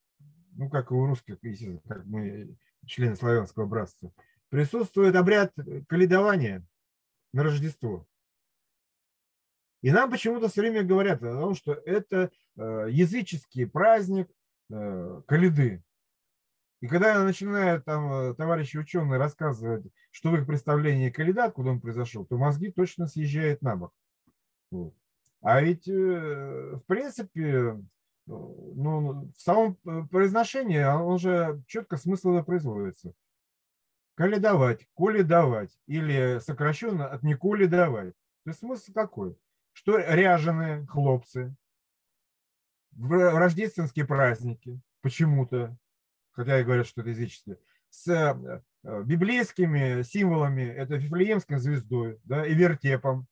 ну 0.52 0.70
как 0.70 0.90
и 0.90 0.94
у 0.94 1.06
русских, 1.06 1.38
как 1.86 2.04
мы 2.06 2.56
члены 2.86 3.16
славянского 3.16 3.66
братства, 3.66 4.12
присутствует 4.54 5.16
обряд 5.16 5.52
каледования 5.88 6.64
на 7.32 7.42
Рождество. 7.42 8.06
И 9.82 9.90
нам 9.90 10.08
почему-то 10.12 10.46
все 10.46 10.60
время 10.60 10.84
говорят 10.84 11.24
о 11.24 11.32
том, 11.40 11.56
что 11.56 11.72
это 11.72 12.30
э, 12.56 12.86
языческий 12.88 13.66
праздник 13.66 14.30
э, 14.70 15.22
Каледы. 15.26 15.82
И 16.80 16.86
когда 16.86 17.24
начинают 17.24 17.84
там 17.84 18.12
э, 18.12 18.34
товарищи 18.34 18.76
ученые 18.76 19.18
рассказывать, 19.18 19.86
что 20.12 20.30
в 20.30 20.36
их 20.36 20.46
представлении 20.46 21.10
Каледа, 21.10 21.46
откуда 21.46 21.70
он 21.70 21.80
произошел, 21.80 22.24
то 22.24 22.36
мозги 22.36 22.70
точно 22.70 23.08
съезжают 23.08 23.60
на 23.60 23.74
бок. 23.74 23.92
А 25.42 25.60
ведь, 25.62 25.88
в 25.88 26.82
принципе, 26.86 27.76
ну, 28.26 29.32
в 29.36 29.40
самом 29.40 29.74
произношении 30.10 30.84
он 30.84 31.18
же 31.18 31.60
четко 31.66 31.96
смысл 31.96 32.40
производится. 32.44 33.14
Каледовать, 34.14 34.86
коли 34.94 35.22
давать, 35.22 35.76
или 35.86 36.38
сокращенно 36.38 37.08
от 37.08 37.22
Николи 37.22 37.66
давать. 37.66 38.14
То 38.44 38.50
есть 38.50 38.60
смысл 38.60 38.92
какой? 38.92 39.36
Что 39.72 39.98
ряженые 39.98 40.86
хлопцы 40.86 41.54
в 42.92 43.10
рождественские 43.10 44.06
праздники 44.06 44.80
почему-то 45.00 45.76
хотя 46.34 46.60
и 46.60 46.64
говорят, 46.64 46.86
что 46.86 47.00
это 47.00 47.10
язычество, 47.10 47.56
с 47.90 48.08
э, 48.08 48.62
э, 48.82 49.02
библейскими 49.04 50.02
символами, 50.02 50.62
это 50.62 50.96
Вифлеемской 50.96 51.58
звездой 51.58 52.18
да, 52.24 52.46
и 52.46 52.54
вертепом, 52.54 53.26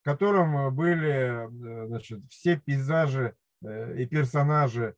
в 0.00 0.04
котором 0.04 0.56
э, 0.56 0.70
были 0.70 1.86
значит, 1.86 2.20
все 2.28 2.58
пейзажи 2.58 3.36
и 3.62 4.04
персонажи 4.04 4.94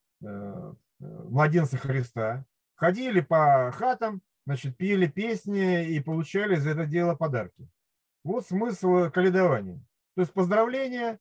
младенца 0.99 1.79
Христа. 1.79 2.45
Ходили 2.79 3.21
по 3.21 3.73
хатам, 3.73 4.23
значит, 4.47 4.77
пели 4.77 5.09
песни 5.09 5.89
и 5.89 5.99
получали 5.99 6.55
за 6.55 6.71
это 6.71 6.87
дело 6.87 7.17
подарки. 7.17 7.69
Вот 8.23 8.47
смысл 8.47 9.11
каледования. 9.11 9.85
То 10.15 10.21
есть 10.21 10.33
поздравления, 10.33 11.19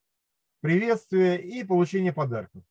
приветствие 0.61 1.41
и 1.41 1.63
получение 1.63 2.13
подарков. 2.13 2.61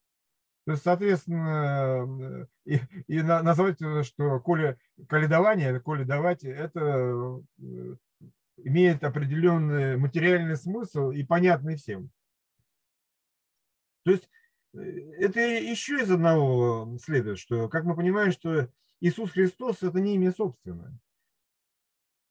То 0.65 0.71
есть, 0.71 0.83
соответственно, 0.83 2.47
и, 2.65 2.79
и 3.07 3.21
назвать, 3.21 3.77
что 4.05 4.39
коли 4.39 4.77
каледование, 5.09 5.81
коли 5.81 6.05
давать, 6.05 6.45
это 6.45 7.41
э, 7.59 7.95
имеет 8.57 9.03
определенный 9.03 9.97
материальный 9.97 10.55
смысл 10.55 11.11
и 11.11 11.23
понятный 11.23 11.75
всем. 11.75 12.09
То 14.03 14.11
есть 14.11 14.23
э, 14.23 14.36
это 14.81 15.39
еще 15.39 16.01
из 16.01 16.11
одного 16.11 16.97
следует, 16.99 17.39
что, 17.39 17.69
как 17.69 17.83
мы 17.83 17.95
понимаем, 17.95 18.31
что 18.31 18.69
Иисус 18.99 19.31
Христос– 19.31 19.77
это 19.83 19.99
не 19.99 20.15
имя 20.15 20.31
собственное. 20.31 20.97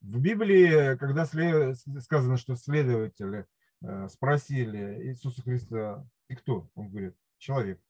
В 0.01 0.21
Библии, 0.21 0.97
когда 0.97 1.27
сказано, 1.27 2.37
что 2.37 2.55
следователи 2.57 3.47
э, 3.83 4.09
спросили 4.09 5.09
Иисуса 5.09 5.43
Христа, 5.43 6.07
ты 6.29 6.37
кто? 6.37 6.71
Он 6.75 6.89
говорит, 6.89 7.17
человек 7.39 7.81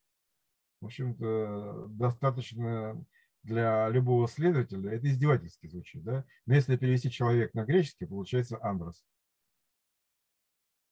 в 0.81 0.87
общем-то, 0.87 1.87
достаточно 1.89 3.03
для 3.43 3.89
любого 3.89 4.29
следователя, 4.29 4.93
это 4.93 5.09
издевательски 5.09 5.67
звучит, 5.69 6.03
да? 6.03 6.25
Но 6.47 6.55
если 6.55 6.77
перевести 6.77 7.11
человек 7.11 7.55
на 7.55 7.65
греческий, 7.65 8.07
получается 8.07 8.59
Андрос. 8.63 9.05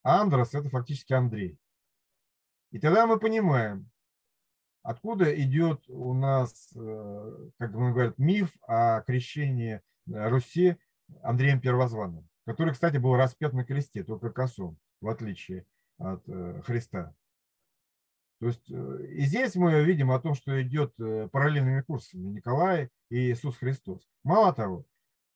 Андрос– 0.03 0.55
это 0.55 0.69
фактически 0.69 1.13
Андрей. 1.13 1.59
И 2.75 2.81
тогда 2.81 3.07
мы 3.07 3.21
понимаем, 3.21 3.89
откуда 4.83 5.33
идет 5.41 5.89
у 5.89 6.13
нас, 6.13 6.73
э, 6.75 7.49
как 7.57 7.73
мы 7.73 7.93
говорим, 7.93 8.15
миф 8.19 8.51
о 8.67 9.01
крещении 9.03 9.81
Руси 10.09 10.77
Андреем 11.23 11.61
Первозванным, 11.61 12.29
который, 12.45 12.73
кстати, 12.73 12.97
был 12.97 13.15
распят 13.15 13.53
на 13.53 13.65
кресте, 13.65 14.03
только 14.03 14.31
косом, 14.31 14.77
в 15.01 15.09
отличие 15.09 15.67
от 15.99 16.29
э, 16.29 16.63
Христа. 16.63 17.15
То 18.41 18.49
есть 18.49 18.69
э, 18.69 19.07
и 19.07 19.21
здесь 19.21 19.55
мы 19.55 19.85
видим 19.85 20.11
о 20.11 20.19
том, 20.19 20.35
что 20.35 20.61
идет 20.61 20.97
параллельными 21.31 21.83
курсами 21.83 22.27
Николай 22.27 22.91
и 23.09 23.31
Иисус 23.31 23.57
Христос. 23.57 24.05
Мало 24.25 24.53
того, 24.53 24.85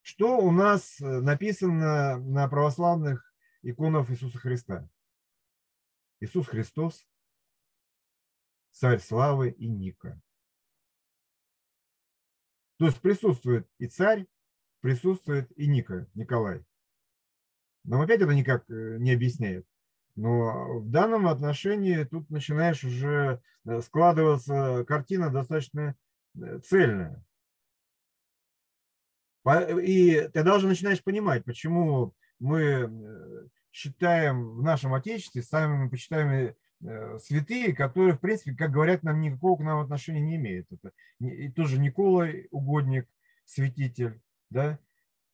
что 0.02 0.38
у 0.38 0.50
нас 0.50 0.96
написано 0.98 2.18
на 2.18 2.48
православных 2.48 3.32
иконах 3.62 4.10
Иисуса 4.10 4.38
Христа? 4.38 4.88
Иисус 6.18 6.48
Христос, 6.48 7.06
царь 8.72 9.00
славы 9.00 9.50
и 9.50 9.68
Ника. 9.68 10.20
То 12.78 12.86
есть 12.86 13.00
присутствует 13.00 13.68
и 13.78 13.86
царь, 13.86 14.26
присутствует 14.80 15.50
и 15.56 15.66
Ника, 15.66 16.06
Николай. 16.14 16.64
Нам 17.84 18.00
опять 18.00 18.20
это 18.20 18.34
никак 18.34 18.68
не 18.68 19.12
объясняет. 19.12 19.66
Но 20.18 20.80
в 20.80 20.90
данном 20.90 21.28
отношении 21.28 22.02
тут 22.02 22.28
начинаешь 22.28 22.82
уже 22.82 23.40
э, 23.64 23.80
складываться 23.82 24.84
картина 24.84 25.30
достаточно 25.30 25.94
э, 26.34 26.58
цельная. 26.58 27.24
И 29.80 30.28
ты 30.34 30.42
даже 30.42 30.66
начинаешь 30.66 31.04
понимать, 31.04 31.44
почему 31.44 32.16
мы 32.40 32.60
э, 32.60 33.48
считаем 33.70 34.56
в 34.56 34.62
нашем 34.64 34.92
Отечестве 34.92 35.42
самыми 35.42 35.88
почитаемыми 35.88 36.56
святые, 36.80 37.74
которые, 37.74 38.14
в 38.14 38.20
принципе, 38.20 38.54
как 38.54 38.70
говорят, 38.70 39.02
нам 39.02 39.20
никакого 39.20 39.56
к 39.56 39.64
нам 39.64 39.80
отношения 39.80 40.20
не 40.20 40.36
имеют. 40.36 40.66
Это 40.70 40.92
и 41.20 41.50
тоже 41.50 41.80
Николай, 41.80 42.46
угодник, 42.50 43.08
святитель, 43.44 44.20
да, 44.50 44.78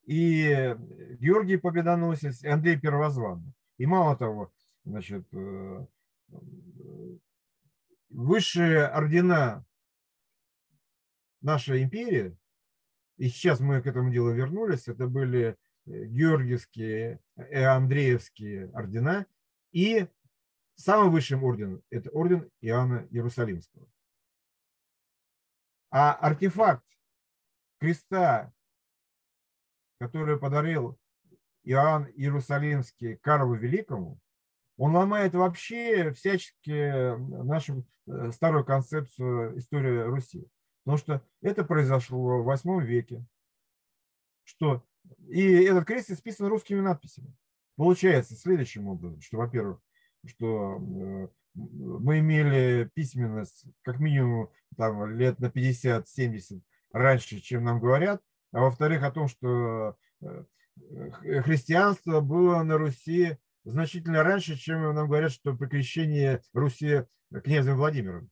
и 0.06 0.76
Георгий 1.18 1.56
Победоносец, 1.56 2.42
и 2.42 2.48
Андрей 2.48 2.78
Первозванный. 2.78 3.52
И 3.78 3.86
мало 3.86 4.16
того, 4.16 4.52
значит, 4.84 5.26
э, 5.32 5.86
высшие 8.10 8.86
ордена 8.86 9.64
нашей 11.40 11.82
империи, 11.82 12.36
и 13.16 13.28
сейчас 13.28 13.60
мы 13.60 13.82
к 13.82 13.86
этому 13.86 14.10
делу 14.10 14.32
вернулись, 14.32 14.88
это 14.88 15.06
были 15.06 15.56
э, 15.86 16.04
Георгиевские 16.06 17.20
и 17.36 17.56
Андреевские 17.56 18.70
ордена, 18.70 19.26
и 19.72 20.06
самым 20.76 21.10
высшим 21.12 21.44
орденом– 21.44 21.82
это 21.90 22.10
орден 22.10 22.50
Иоанна 22.60 23.06
Иерусалимского. 23.10 23.86
А 25.90 26.12
артефакт 26.14 26.84
креста, 27.78 28.52
который 30.00 30.38
подарил 30.38 30.98
Иоанн 31.62 32.06
Иерусалимский 32.14 33.16
Карлу 33.18 33.54
Великому, 33.54 34.18
он 34.76 34.94
ломает 34.94 35.34
вообще 35.34 36.12
всячески 36.12 37.16
нашу 37.44 37.86
э, 38.06 38.32
старую 38.32 38.64
концепцию 38.64 39.56
истории 39.58 40.00
Руси. 40.00 40.48
Потому 40.84 40.98
что 40.98 41.26
это 41.40 41.64
произошло 41.64 42.42
в 42.42 42.44
восьмом 42.44 42.82
веке. 42.82 43.24
Что, 44.42 44.84
и 45.28 45.42
этот 45.64 45.86
крест 45.86 46.10
исписан 46.10 46.48
русскими 46.48 46.80
надписями. 46.80 47.34
Получается 47.76 48.36
следующим 48.36 48.88
образом, 48.88 49.20
что, 49.20 49.38
во-первых, 49.38 49.80
что 50.26 50.78
э, 50.78 51.28
мы 51.54 52.20
имели 52.20 52.90
письменность 52.94 53.64
как 53.82 54.00
минимум 54.00 54.50
там, 54.76 55.16
лет 55.16 55.38
на 55.38 55.46
50-70 55.46 56.60
раньше, 56.92 57.40
чем 57.40 57.64
нам 57.64 57.80
говорят, 57.80 58.22
а 58.52 58.60
во-вторых, 58.60 59.02
о 59.02 59.10
том, 59.10 59.28
что 59.28 59.96
э, 60.20 60.44
христианство 61.42 62.20
было 62.20 62.62
на 62.62 62.78
Руси 62.78 63.36
значительно 63.64 64.22
раньше, 64.22 64.56
чем 64.56 64.94
нам 64.94 65.08
говорят, 65.08 65.32
что 65.32 65.54
при 65.54 65.66
крещении 65.66 66.40
Руси 66.52 67.04
князем 67.42 67.76
Владимиром. 67.76 68.30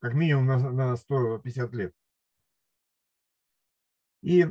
Как 0.00 0.14
минимум 0.14 0.46
на, 0.46 0.70
на 0.70 0.96
150 0.96 1.72
лет. 1.72 1.94
И 4.22 4.46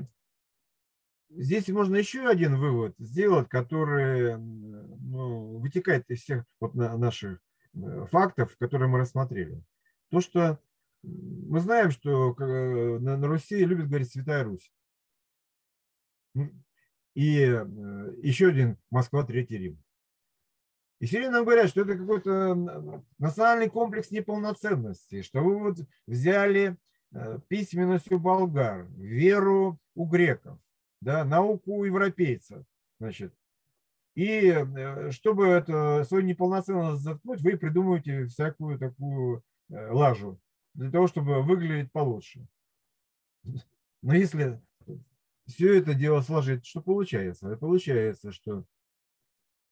здесь 1.38 1.68
можно 1.70 1.96
еще 1.96 2.28
один 2.28 2.58
вывод 2.58 2.96
сделать, 2.98 3.50
который 3.50 4.38
ну, 4.38 5.58
вытекает 5.60 6.10
из 6.10 6.22
всех 6.22 6.46
вот 6.60 6.76
наших 6.76 7.40
э, 7.74 8.06
фактов, 8.12 8.56
которые 8.58 8.90
мы 8.90 9.00
рассмотрели. 9.00 9.62
То, 10.10 10.22
что 10.22 10.60
мы 11.04 11.60
знаем, 11.60 11.92
что 11.92 12.36
э, 12.38 13.00
на, 13.00 13.18
на 13.18 13.28
Руси 13.28 13.64
любят 13.64 13.88
говорить 13.88 14.12
Святая 14.12 14.44
Русь. 14.44 14.72
И 17.14 17.40
э, 17.40 18.16
еще 18.22 18.48
один 18.48 18.78
Москва, 18.90 19.24
Третий 19.24 19.58
Рим. 19.58 19.82
И 21.00 21.08
все 21.08 21.30
нам 21.30 21.44
говорят, 21.44 21.70
что 21.70 21.82
это 21.82 21.98
какой-то 21.98 23.04
национальный 23.20 23.70
комплекс 23.70 24.12
неполноценности, 24.12 25.22
что 25.22 25.42
вы 25.42 25.60
вот 25.60 25.80
взяли 26.08 26.78
письменность 27.50 28.12
у 28.12 28.18
болгар, 28.18 28.88
веру 28.98 29.78
у 29.94 30.06
греков, 30.06 30.58
да, 31.06 31.24
науку 31.24 31.86
европейцев. 31.86 32.66
Значит. 33.00 33.32
И 34.16 34.48
э, 34.48 35.12
чтобы 35.12 35.46
это 35.46 36.04
свою 36.06 36.24
неполноценность 36.26 37.04
заткнуть, 37.04 37.42
вы 37.42 37.58
придумываете 37.58 38.26
всякую 38.26 38.80
такую 38.80 39.44
э, 39.70 39.92
лажу 39.92 40.40
для 40.74 40.90
того, 40.90 41.08
чтобы 41.08 41.44
выглядеть 41.44 41.92
получше. 41.92 42.48
Но 44.02 44.16
если 44.16 44.60
все 45.46 45.78
это 45.78 45.94
дело 45.94 46.22
сложить, 46.22 46.66
что 46.66 46.82
получается? 46.82 47.56
Получается, 47.58 48.32
что... 48.32 48.66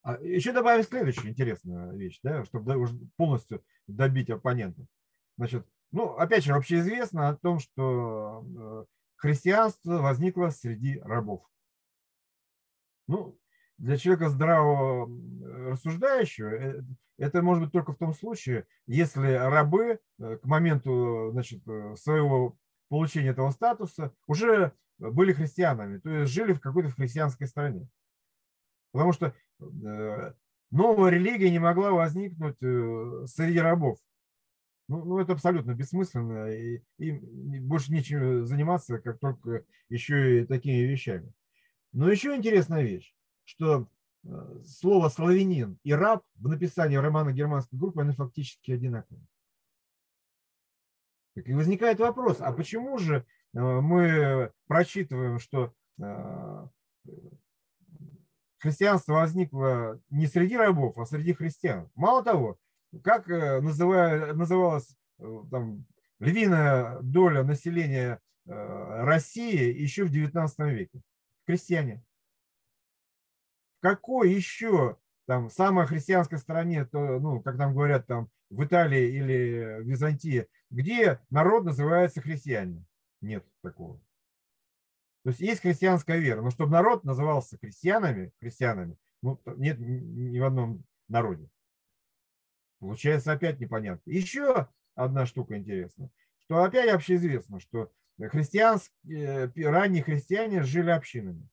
А 0.03 0.19
еще 0.21 0.51
добавим 0.51 0.83
следующую 0.83 1.29
интересную 1.29 1.97
вещь, 1.97 2.19
да, 2.21 2.45
чтобы 2.45 2.77
уже 2.77 2.93
полностью 3.15 3.63
добить 3.87 4.29
оппонента. 4.29 4.85
Значит, 5.37 5.65
ну, 5.91 6.09
опять 6.15 6.43
же, 6.43 6.53
общеизвестно 6.53 7.29
о 7.29 7.37
том, 7.37 7.59
что 7.59 8.45
э, 8.55 8.85
христианство 9.23 9.99
возникло 9.99 10.49
среди 10.49 10.99
рабов. 10.99 11.49
Ну, 13.07 13.39
для 13.77 13.95
человека 13.95 14.29
здравого 14.29 15.09
рассуждающего 15.69 16.49
э, 16.49 16.81
это 17.17 17.41
может 17.41 17.63
быть 17.63 17.71
только 17.71 17.93
в 17.93 17.97
том 17.97 18.13
случае, 18.13 18.67
если 18.85 19.31
рабы 19.31 20.01
э, 20.19 20.37
к 20.39 20.43
моменту 20.43 21.29
значит, 21.31 21.65
э, 21.65 21.95
своего 21.95 22.57
получения 22.89 23.29
этого 23.29 23.51
статуса 23.51 24.13
уже 24.27 24.73
были 24.99 25.31
христианами, 25.31 25.99
то 25.99 26.09
есть 26.09 26.33
жили 26.33 26.51
в 26.51 26.59
какой-то 26.59 26.89
христианской 26.89 27.47
стране. 27.47 27.87
Потому 28.91 29.13
что 29.13 29.33
новая 30.69 31.11
религия 31.11 31.49
не 31.49 31.59
могла 31.59 31.91
возникнуть 31.91 32.57
среди 32.59 33.59
рабов. 33.59 33.99
Ну, 34.89 35.03
ну, 35.05 35.19
это 35.19 35.33
абсолютно 35.33 35.73
бессмысленно, 35.73 36.49
и, 36.49 36.81
и 36.97 37.11
больше 37.59 37.91
нечем 37.91 38.45
заниматься, 38.45 38.99
как 38.99 39.19
только 39.19 39.65
еще 39.89 40.41
и 40.41 40.45
такими 40.45 40.85
вещами. 40.85 41.31
Но 41.93 42.11
еще 42.11 42.35
интересная 42.35 42.81
вещь, 42.81 43.15
что 43.45 43.87
э, 44.25 44.61
слово 44.65 45.09
«славянин» 45.09 45.79
и 45.83 45.93
«раб» 45.93 46.23
в 46.35 46.49
написании 46.49 46.97
романа 46.97 47.31
германской 47.31 47.79
группы, 47.79 48.01
они 48.01 48.13
фактически 48.13 48.71
одинаковы. 48.71 49.21
Так 51.35 51.47
и 51.47 51.53
возникает 51.53 51.99
вопрос, 51.99 52.37
а 52.41 52.51
почему 52.51 52.97
же 52.97 53.25
э, 53.53 53.59
мы 53.59 54.51
прочитываем, 54.67 55.39
что 55.39 55.73
э, 55.99 56.67
христианство 58.57 59.13
возникло 59.13 59.99
не 60.09 60.27
среди 60.27 60.57
рабов, 60.57 60.97
а 60.97 61.05
среди 61.05 61.33
христиан? 61.33 61.89
Мало 61.95 62.23
того, 62.23 62.59
как 63.01 63.29
э, 63.29 63.61
называлась 63.61 64.95
э, 65.19 65.43
там, 65.49 65.85
львиная 66.19 66.99
доля 67.01 67.43
населения 67.43 68.19
э, 68.45 69.03
России 69.03 69.73
еще 69.73 70.05
в 70.05 70.11
XIX 70.11 70.47
веке? 70.69 71.01
Крестьяне. 71.45 72.03
В 73.79 73.81
какой 73.81 74.31
еще 74.31 74.97
там 75.25 75.49
самой 75.49 75.87
христианской 75.87 76.37
стране, 76.37 76.85
то, 76.85 77.19
ну, 77.19 77.41
как 77.41 77.55
нам 77.55 77.73
говорят 77.73 78.07
там 78.07 78.29
в 78.49 78.63
Италии 78.63 79.17
или 79.17 79.81
в 79.81 79.87
Византии, 79.87 80.47
где 80.69 81.19
народ 81.29 81.65
называется 81.65 82.21
христиане? 82.21 82.85
Нет 83.21 83.45
такого. 83.61 83.99
То 85.23 85.29
есть 85.29 85.39
есть 85.39 85.61
христианская 85.61 86.19
вера, 86.19 86.41
но 86.41 86.49
чтобы 86.49 86.71
народ 86.71 87.05
назывался 87.05 87.57
крестьянами, 87.57 88.33
христианами, 88.41 88.97
ну, 89.21 89.41
нет 89.55 89.79
ни 89.79 90.37
в 90.37 90.43
одном 90.43 90.83
народе. 91.07 91.49
Получается 92.83 93.31
опять 93.31 93.61
непонятно. 93.61 94.11
Еще 94.11 94.67
одна 94.93 95.25
штука 95.25 95.57
интересная, 95.57 96.09
что 96.39 96.63
опять 96.63 96.89
общеизвестно, 96.89 97.61
что 97.61 97.89
христианские, 98.19 99.53
э, 99.55 99.69
ранние 99.69 100.03
христиане 100.03 100.63
жили 100.63 100.89
общинами. 100.89 101.47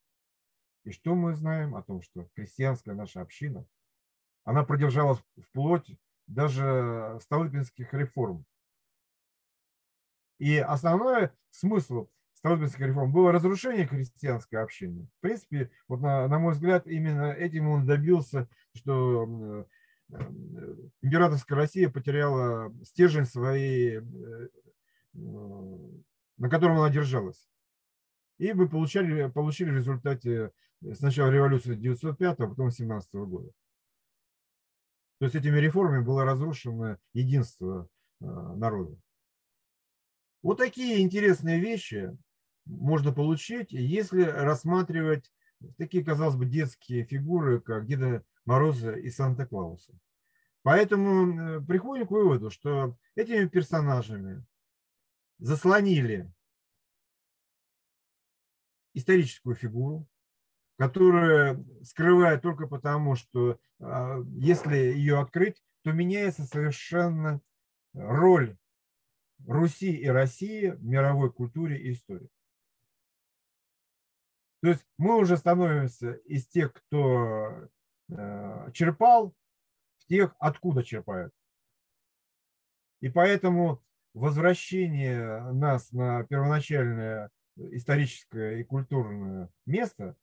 И 0.83 0.91
что 0.91 1.15
мы 1.15 1.37
знаем 1.37 1.77
о 1.77 1.85
том, 1.85 2.03
что 2.03 2.29
христианская 2.35 2.95
наша 2.95 3.21
община, 3.21 3.65
она 4.43 4.65
продержалась 4.65 5.21
вплоть 5.41 5.97
даже 6.27 7.17
Столыпинских 7.23 7.95
реформ. 7.95 8.45
И 10.41 10.59
основной 10.59 11.31
смысл 11.51 12.09
Столыпинских 12.35 12.81
реформ 12.81 13.13
было 13.13 13.31
разрушение 13.31 13.87
христианской 13.87 14.61
общины. 14.61 15.07
В 15.19 15.21
принципе, 15.21 15.71
вот 15.87 16.01
на, 16.01 16.27
на 16.27 16.41
мой 16.41 16.55
взгляд, 16.55 16.89
именно 16.89 17.31
этим 17.31 17.69
он 17.69 17.87
добился, 17.87 18.49
что 18.75 19.69
императорская 21.03 21.57
Россия 21.57 21.89
потеряла 21.89 22.75
стержень 22.85 23.27
своей, 23.27 23.99
э, 23.99 24.49
на 25.15 26.49
котором 26.49 26.79
она 26.79 26.91
держалась. 26.91 27.49
И 28.39 28.53
мы 28.53 28.69
получали, 28.69 29.29
получили 29.31 29.71
в 29.71 29.77
результате 29.77 30.53
сначала 30.95 31.31
революции 31.31 31.75
1905, 31.75 32.41
а 32.41 32.49
потом 32.49 32.71
17 32.71 33.15
года. 33.15 33.51
То 35.19 35.27
есть 35.27 35.35
этими 35.35 35.59
реформами 35.59 36.03
было 36.03 36.25
разрушено 36.25 36.97
единство 37.13 37.89
э, 38.21 38.25
народа. 38.25 38.97
Вот 40.43 40.57
такие 40.57 41.03
интересные 41.03 41.61
вещи 41.61 42.17
можно 42.65 43.13
получить, 43.13 43.73
если 43.73 44.23
рассматривать 44.23 45.31
такие, 45.77 46.05
казалось 46.05 46.37
бы, 46.37 46.47
детские 46.47 47.05
фигуры, 47.05 47.61
как 47.61 47.87
Деда 47.87 48.25
Мороза 48.45 48.93
и 48.93 49.11
Санта-Клауса. 49.11 49.93
Поэтому 50.63 51.59
э, 51.59 51.61
приходим 51.63 52.07
к 52.07 52.11
выводу, 52.11 52.51
что 52.51 52.97
этими 53.15 53.47
персонажами 53.47 54.45
заслонили 55.39 56.31
историческую 58.95 59.55
фигуру, 59.55 60.07
которая 60.77 61.63
скрывает 61.83 62.43
только 62.43 62.67
потому, 62.67 63.15
что 63.15 63.59
а, 63.81 64.19
если 64.37 64.77
ее 64.77 65.21
открыть, 65.21 65.63
то 65.83 65.93
меняется 65.93 66.45
совершенно 66.45 67.41
роль 67.95 68.57
Руси 69.47 69.97
и 69.97 70.07
России 70.07 70.69
в 70.69 70.85
мировой 70.85 71.33
культуре 71.33 71.79
и 71.79 71.93
истории. 71.93 72.29
То 74.63 74.69
есть 74.69 74.85
мы 74.99 75.17
уже 75.17 75.37
становимся 75.37 76.13
из 76.27 76.47
тех, 76.47 76.73
кто 76.73 77.69
э, 78.11 78.71
черпал, 78.73 79.35
в 79.99 80.07
тех, 80.07 80.35
откуда 80.39 80.83
черпают. 80.83 81.33
И 83.01 83.09
поэтому 83.09 83.83
возвращение 84.13 85.53
нас 85.53 85.93
на 85.93 86.25
первоначальное 86.25 87.31
историческое 87.57 88.61
и 88.61 88.65
культурное 88.65 89.49
место, 89.67 90.17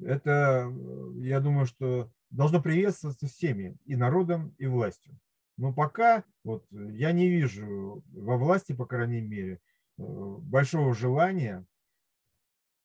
это, 0.00 0.72
я 1.16 1.40
думаю, 1.40 1.66
что 1.66 2.10
должно 2.30 2.60
приветствоваться 2.60 3.26
всеми, 3.26 3.76
и 3.84 3.96
народом, 3.96 4.54
и 4.58 4.66
властью. 4.66 5.18
Но 5.56 5.72
пока 5.72 6.24
вот, 6.42 6.66
я 6.70 7.12
не 7.12 7.28
вижу 7.28 8.02
во 8.12 8.36
власти, 8.36 8.72
по 8.72 8.86
крайней 8.86 9.20
мере, 9.20 9.60
э, 9.98 10.02
большого 10.02 10.94
желания 10.94 11.64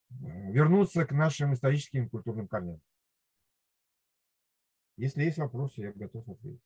вернуться 0.10 1.06
к 1.06 1.12
нашим 1.12 1.54
историческим 1.54 2.06
и 2.06 2.10
культурным 2.10 2.48
корням. 2.48 2.82
Если 4.98 5.24
есть 5.24 5.38
вопросы, 5.38 5.82
я 5.82 5.94
готов 5.94 6.28
ответить. 6.28 6.62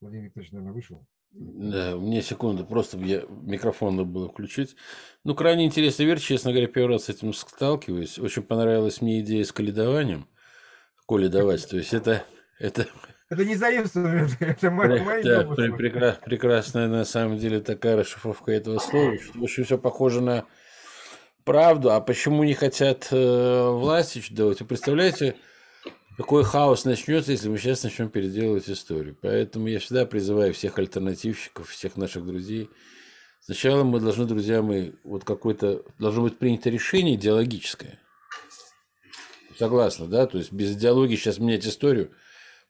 Владимир 0.00 0.26
Викторович, 0.26 0.52
наверное, 0.52 0.72
вышел. 0.72 1.06
Да, 1.32 1.96
мне 1.96 2.22
секунду, 2.22 2.64
просто 2.64 2.98
я 2.98 3.22
микрофон 3.28 3.96
надо 3.96 4.08
было 4.08 4.28
включить. 4.28 4.74
Ну, 5.24 5.34
крайне 5.34 5.66
интересная 5.66 6.06
вещь, 6.06 6.26
честно 6.26 6.50
говоря, 6.50 6.66
первый 6.66 6.94
раз 6.94 7.04
с 7.04 7.08
этим 7.10 7.32
сталкиваюсь. 7.32 8.18
Очень 8.18 8.42
понравилась 8.42 9.00
мне 9.00 9.20
идея 9.20 9.44
с 9.44 9.52
калидованием. 11.10 11.58
Коледовать, 11.58 11.68
то 11.68 11.76
есть 11.76 11.94
это... 11.94 12.24
Это, 12.58 12.86
это 13.30 13.44
не 13.44 13.56
заимствование, 13.56 14.28
это 14.40 14.70
мои, 14.70 15.00
мои 15.00 15.22
да, 15.22 15.44
прекра, 15.44 16.18
прекрасная 16.24 16.88
на 16.88 17.04
самом 17.04 17.38
деле 17.38 17.60
такая 17.60 17.96
расшифровка 17.96 18.52
этого 18.52 18.78
слова, 18.78 19.16
что 19.18 19.40
очень 19.40 19.64
все 19.64 19.78
похоже 19.78 20.20
на 20.20 20.44
правду. 21.44 21.90
А 21.90 22.00
почему 22.00 22.44
не 22.44 22.54
хотят 22.54 23.08
э, 23.10 23.68
власти 23.70 24.22
делать? 24.30 24.60
Вы 24.60 24.66
представляете, 24.66 25.36
какой 26.16 26.44
хаос 26.44 26.84
начнется, 26.84 27.32
если 27.32 27.48
мы 27.48 27.56
сейчас 27.56 27.82
начнем 27.82 28.10
переделывать 28.10 28.68
историю. 28.68 29.16
Поэтому 29.20 29.68
я 29.68 29.78
всегда 29.78 30.04
призываю 30.04 30.52
всех 30.52 30.78
альтернативщиков, 30.78 31.68
всех 31.68 31.96
наших 31.96 32.26
друзей. 32.26 32.68
Сначала 33.40 33.84
мы 33.84 34.00
должны, 34.00 34.26
друзья 34.26 34.60
мои, 34.60 34.92
вот 35.02 35.24
какое-то 35.24 35.82
должно 35.98 36.22
быть 36.22 36.38
принято 36.38 36.68
решение 36.68 37.14
идеологическое. 37.14 37.98
Согласна, 39.60 40.06
да? 40.06 40.26
То 40.26 40.38
есть 40.38 40.52
без 40.52 40.72
идеологии 40.72 41.16
сейчас 41.16 41.38
менять 41.38 41.66
историю 41.66 42.12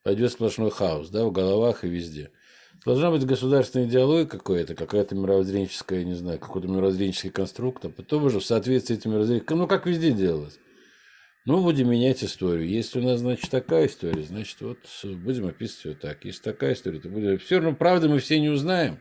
пойдет 0.02 0.32
сплошной 0.32 0.72
хаос, 0.72 1.08
да, 1.08 1.24
в 1.24 1.30
головах 1.30 1.84
и 1.84 1.88
везде. 1.88 2.32
Должна 2.84 3.12
быть 3.12 3.24
государственная 3.24 3.86
идеология 3.86 4.26
какая-то, 4.26 4.74
какая-то 4.74 5.14
мировоззренческая, 5.14 6.02
не 6.02 6.14
знаю, 6.14 6.40
какой-то 6.40 6.66
мировоззренческий 6.66 7.30
конструкт, 7.30 7.84
а 7.84 7.90
потом 7.90 8.24
уже 8.24 8.40
в 8.40 8.44
соответствии 8.44 8.96
с 8.96 8.98
этим 8.98 9.12
мировоззрением, 9.12 9.46
ну, 9.50 9.68
как 9.68 9.86
везде 9.86 10.10
делалось. 10.10 10.58
Ну, 11.44 11.62
будем 11.62 11.88
менять 11.92 12.24
историю. 12.24 12.68
Если 12.68 12.98
у 12.98 13.04
нас, 13.04 13.20
значит, 13.20 13.48
такая 13.52 13.86
история, 13.86 14.24
значит, 14.24 14.60
вот 14.60 14.78
будем 15.04 15.46
описывать 15.46 15.84
ее 15.84 15.94
так. 15.94 16.24
Если 16.24 16.42
такая 16.42 16.72
история, 16.72 16.98
то 16.98 17.08
будем... 17.08 17.38
Все 17.38 17.60
равно 17.60 17.76
правды 17.76 18.08
мы 18.08 18.18
все 18.18 18.40
не 18.40 18.48
узнаем. 18.48 18.98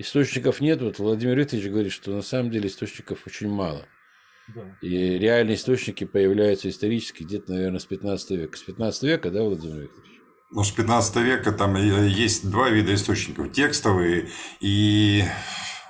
Источников 0.00 0.60
нет. 0.60 0.82
Вот 0.82 0.98
Владимир 0.98 1.38
Викторович 1.38 1.68
говорит, 1.68 1.92
что 1.92 2.10
на 2.10 2.22
самом 2.22 2.50
деле 2.50 2.66
источников 2.66 3.28
очень 3.28 3.48
мало. 3.48 3.86
Да. 4.48 4.76
И 4.82 5.18
реальные 5.18 5.56
источники 5.56 6.04
появляются 6.04 6.68
исторически 6.68 7.22
где-то, 7.22 7.52
наверное, 7.52 7.78
с 7.78 7.86
15 7.86 8.30
века. 8.32 8.58
С 8.58 8.62
15 8.62 9.02
века, 9.04 9.30
да, 9.30 9.42
Владимир 9.42 9.82
Викторович? 9.82 10.20
Ну, 10.50 10.62
с 10.62 10.70
15 10.70 11.16
века 11.16 11.52
там 11.52 11.74
есть 11.76 12.48
два 12.48 12.68
вида 12.68 12.94
источников. 12.94 13.52
Текстовые 13.52 14.28
и 14.60 15.24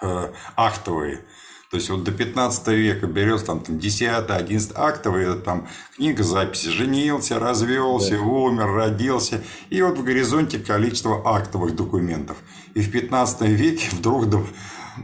э, 0.00 0.32
актовые. 0.56 1.26
То 1.70 1.78
есть 1.78 1.90
вот 1.90 2.04
до 2.04 2.12
15 2.12 2.68
века 2.68 3.06
берется 3.08 3.46
там, 3.46 3.60
там 3.60 3.80
10 3.80 4.30
11 4.30 4.72
актовые, 4.76 5.34
там 5.34 5.66
книга 5.96 6.22
записи, 6.22 6.68
женился, 6.68 7.40
развелся, 7.40 8.16
да. 8.16 8.20
умер, 8.22 8.72
родился. 8.72 9.42
И 9.70 9.82
вот 9.82 9.98
в 9.98 10.04
горизонте 10.04 10.60
количество 10.60 11.20
актовых 11.26 11.74
документов. 11.74 12.36
И 12.74 12.80
в 12.80 12.92
15 12.92 13.40
веке 13.48 13.88
вдруг 13.90 14.26
э, 14.26 14.38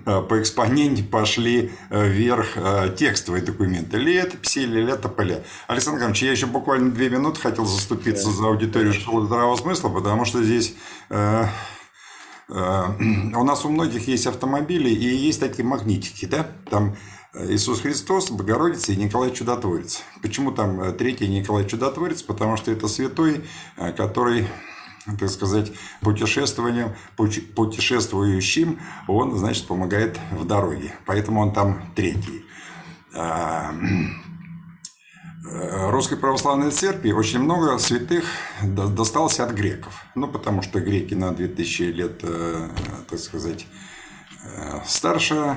по 0.05 0.41
экспоненте 0.41 1.03
пошли 1.03 1.73
э, 1.91 2.09
вверх 2.09 2.57
э, 2.57 2.95
текстовые 2.97 3.43
документы. 3.43 3.97
Летописи 3.97 4.61
или 4.61 4.83
летополя. 4.83 5.43
Александр 5.69 6.01
Иванович, 6.01 6.23
я 6.23 6.31
еще 6.33 6.47
буквально 6.47 6.91
две 6.91 7.09
минуты 7.11 7.41
хотел 7.41 7.65
заступиться 7.65 8.27
да. 8.27 8.33
за 8.33 8.47
аудиторию 8.47 8.93
школы 8.93 9.27
здравого 9.27 9.57
смысла, 9.57 9.89
потому 9.89 10.25
что 10.25 10.43
здесь 10.43 10.75
Э, 12.51 12.87
у 13.35 13.45
нас 13.45 13.65
у 13.65 13.71
многих 13.71 14.09
есть 14.09 14.27
автомобили 14.27 14.91
и 14.91 15.17
есть 15.17 15.41
такие 15.41 15.65
магнитики, 15.65 16.27
да? 16.27 16.47
Там 16.69 16.97
э, 17.35 17.53
Иисус 17.53 17.81
Христос, 17.81 18.31
Богородица 18.31 18.93
и 18.93 18.97
Николай 18.97 19.31
Чудотворец. 19.33 20.03
Почему 20.23 20.53
там 20.53 20.81
э, 20.81 20.93
третий 20.93 21.29
Николай 21.29 21.67
Чудотворец? 21.67 22.23
Потому 22.23 22.57
что 22.57 22.71
это 22.71 22.89
святой, 22.89 23.45
который 23.97 24.47
так 25.19 25.31
сказать, 25.31 25.73
путешествованием, 26.01 26.95
путешествующим, 27.17 28.79
он, 29.09 29.37
значит, 29.37 29.67
помогает 29.67 30.19
в 30.31 30.45
дороге. 30.47 30.95
Поэтому 31.07 31.41
он 31.41 31.53
там 31.53 31.93
третий. 31.95 32.45
А, 33.15 33.73
Э, 35.53 35.91
Русской 35.91 36.17
Православной 36.17 36.71
Церкви 36.71 37.13
очень 37.13 37.41
много 37.41 37.79
святых 37.79 38.25
досталось 38.63 39.41
от 39.41 39.53
греков. 39.53 40.05
Ну, 40.15 40.29
потому 40.29 40.63
что 40.63 40.81
греки 40.81 41.15
на 41.15 41.33
2000 41.33 41.83
лет, 41.83 42.21
э, 42.23 42.69
так 43.09 43.19
сказать, 43.19 43.67
э, 44.45 44.81
старше. 44.87 45.57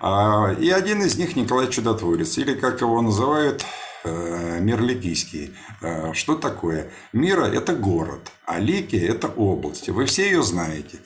А, 0.00 0.54
и 0.58 0.70
один 0.70 1.02
из 1.02 1.16
них 1.16 1.34
Николай 1.34 1.68
Чудотворец, 1.68 2.38
или 2.38 2.54
как 2.54 2.80
его 2.80 3.00
называют, 3.02 3.64
мир 4.04 4.82
ликийский. 4.82 5.54
Что 6.12 6.36
такое? 6.36 6.90
Мира– 7.12 7.44
это 7.54 7.74
город, 7.74 8.30
а 8.44 8.58
Лики– 8.58 8.96
это 9.14 9.28
область. 9.28 9.88
Вы 9.88 10.06
все 10.06 10.26
ее 10.26 10.42
знаете. 10.42 10.98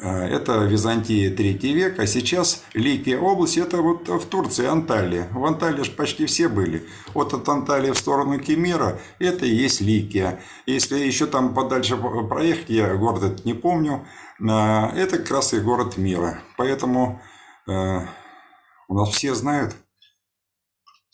Э, 0.00 0.24
это 0.24 0.64
Византия 0.64 1.34
третий 1.34 1.72
век, 1.72 1.98
а 1.98 2.06
сейчас 2.06 2.62
Ликия 2.74 3.18
область, 3.18 3.58
это 3.58 3.78
вот 3.78 4.08
в 4.08 4.26
Турции 4.26 4.66
Анталия. 4.66 5.28
В 5.32 5.44
Анталии 5.44 5.82
же 5.82 5.90
почти 5.90 6.26
все 6.26 6.48
были. 6.48 6.86
Вот 7.14 7.34
от 7.34 7.48
Анталии 7.48 7.90
в 7.90 7.98
сторону 7.98 8.38
Кемера, 8.38 9.00
это 9.18 9.44
и 9.44 9.54
есть 9.54 9.80
Ликия. 9.80 10.40
Если 10.66 10.98
еще 10.98 11.26
там 11.26 11.54
подальше 11.54 11.96
проехать, 11.96 12.68
я 12.68 12.94
город 12.94 13.24
этот 13.24 13.44
не 13.44 13.54
помню, 13.54 14.06
э, 14.40 14.44
это 14.44 15.18
как 15.18 15.30
раз 15.30 15.52
и 15.54 15.60
город 15.60 15.96
мира. 15.96 16.42
Поэтому 16.56 17.20
э, 17.66 18.00
у 18.88 18.94
нас 18.94 19.08
все 19.10 19.34
знают 19.34 19.74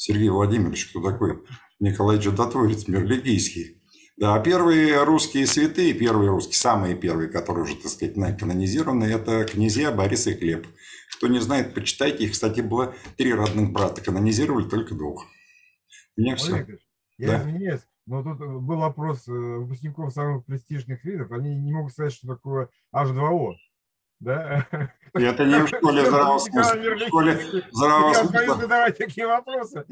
Сергей 0.04 0.28
Владимирович, 0.28 0.90
кто 0.90 1.00
такой 1.00 1.42
Николай 1.80 2.20
Чудотворец, 2.20 2.86
мир 2.88 3.06
лигийский. 3.06 3.82
Да, 4.18 4.38
первые 4.38 5.02
русские 5.02 5.46
святые, 5.46 5.94
первые 5.94 6.28
русские, 6.28 6.56
самые 6.56 6.94
первые, 6.94 7.30
которые 7.30 7.64
уже, 7.64 7.76
так 7.76 7.90
сказать, 7.90 8.14
канонизированы, 8.38 9.04
это 9.04 9.46
князья 9.46 9.92
Борис 9.92 10.26
и 10.26 10.34
Глеб. 10.34 10.66
Кто 11.16 11.28
не 11.28 11.38
знает, 11.38 11.72
почитайте. 11.72 12.24
Их, 12.24 12.32
кстати, 12.32 12.60
было 12.60 12.94
три 13.16 13.32
родных 13.32 13.72
брата. 13.72 14.02
Канонизировали 14.02 14.68
только 14.68 14.94
двух. 14.94 15.24
У 16.18 16.20
меня 16.20 16.36
все. 16.36 16.66
Я 17.16 17.26
да. 17.26 17.40
извиняюсь, 17.40 17.80
но 18.04 18.22
тут 18.22 18.38
был 18.38 18.76
вопрос 18.76 19.26
э, 19.26 19.32
выпускников 19.32 20.12
самых 20.12 20.44
престижных 20.44 21.02
видов. 21.02 21.32
Они 21.32 21.54
не 21.56 21.72
могут 21.72 21.92
сказать, 21.92 22.12
что 22.12 22.28
такое 22.28 22.68
H2O. 22.94 23.54
Да? 24.24 24.66
Это 25.12 25.44
не 25.44 25.62
в 25.62 25.68
школе 25.68 26.04
здравого 26.04 26.38
смысла. 26.38 26.72
В 26.74 27.06
школе 27.06 27.40
здравого 27.70 28.14
смысла. 28.14 28.90
такие 28.96 29.26
вопросы. 29.26 29.84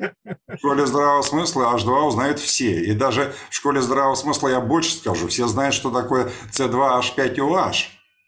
В 0.48 0.56
школе 0.56 0.86
здравого 0.86 1.22
смысла 1.22 1.76
H2 1.76 2.06
узнают 2.06 2.38
все. 2.40 2.82
И 2.82 2.92
даже 2.94 3.32
в 3.50 3.54
школе 3.54 3.80
здравого 3.80 4.14
смысла 4.14 4.48
я 4.48 4.60
больше 4.60 4.94
скажу. 4.94 5.28
Все 5.28 5.46
знают, 5.46 5.74
что 5.74 5.90
такое 5.90 6.30
C2H5OH. 6.50 7.74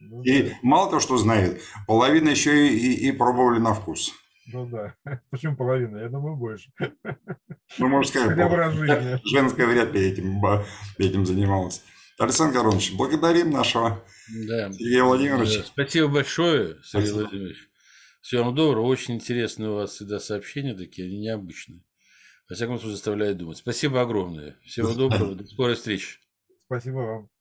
Ну, 0.01 0.23
и 0.23 0.53
мало 0.63 0.89
того, 0.89 1.01
что 1.01 1.17
знают, 1.17 1.61
половина 1.87 2.29
еще 2.29 2.69
и, 2.69 2.77
и, 2.77 3.09
и 3.09 3.13
пробовали 3.13 3.59
на 3.59 3.73
вкус. 3.73 4.13
Ну 4.53 4.67
да. 4.67 4.95
Почему 5.31 5.57
половина? 5.57 5.99
Я 5.99 6.09
думаю, 6.09 6.37
больше. 6.37 6.71
Ну, 7.79 7.89
можно 7.89 8.09
сказать, 8.09 9.21
женская 9.25 9.67
вряд 9.67 9.93
ли 9.95 10.11
этим, 10.11 10.41
этим 10.99 11.25
занималась. 11.25 11.83
Александр 12.19 12.59
Горонович, 12.59 12.93
благодарим 12.93 13.51
нашего 13.51 14.05
да. 14.49 14.73
Сергея 14.73 15.05
Владимировича. 15.05 15.61
Да. 15.61 15.65
Спасибо 15.65 16.09
большое, 16.09 16.77
Сергей 16.85 17.09
Спасибо. 17.09 17.15
Владимирович. 17.17 17.69
Всего 18.21 18.45
вам 18.45 18.55
доброго. 18.55 18.87
Очень 18.87 19.15
интересные 19.17 19.71
у 19.71 19.75
вас 19.75 19.93
всегда 19.93 20.21
сообщения 20.21 20.75
такие, 20.75 21.09
они 21.09 21.19
необычные. 21.19 21.83
Во 22.49 22.55
всяком 22.55 22.79
случае, 22.79 22.97
заставляют 22.97 23.39
думать. 23.39 23.59
Спасибо 23.59 24.01
огромное. 24.01 24.57
Всего 24.65 24.95
доброго. 24.95 25.35
До 25.35 25.45
скорой 25.45 25.75
встречи. 25.75 26.19
Спасибо 26.67 26.97
вам. 26.99 27.34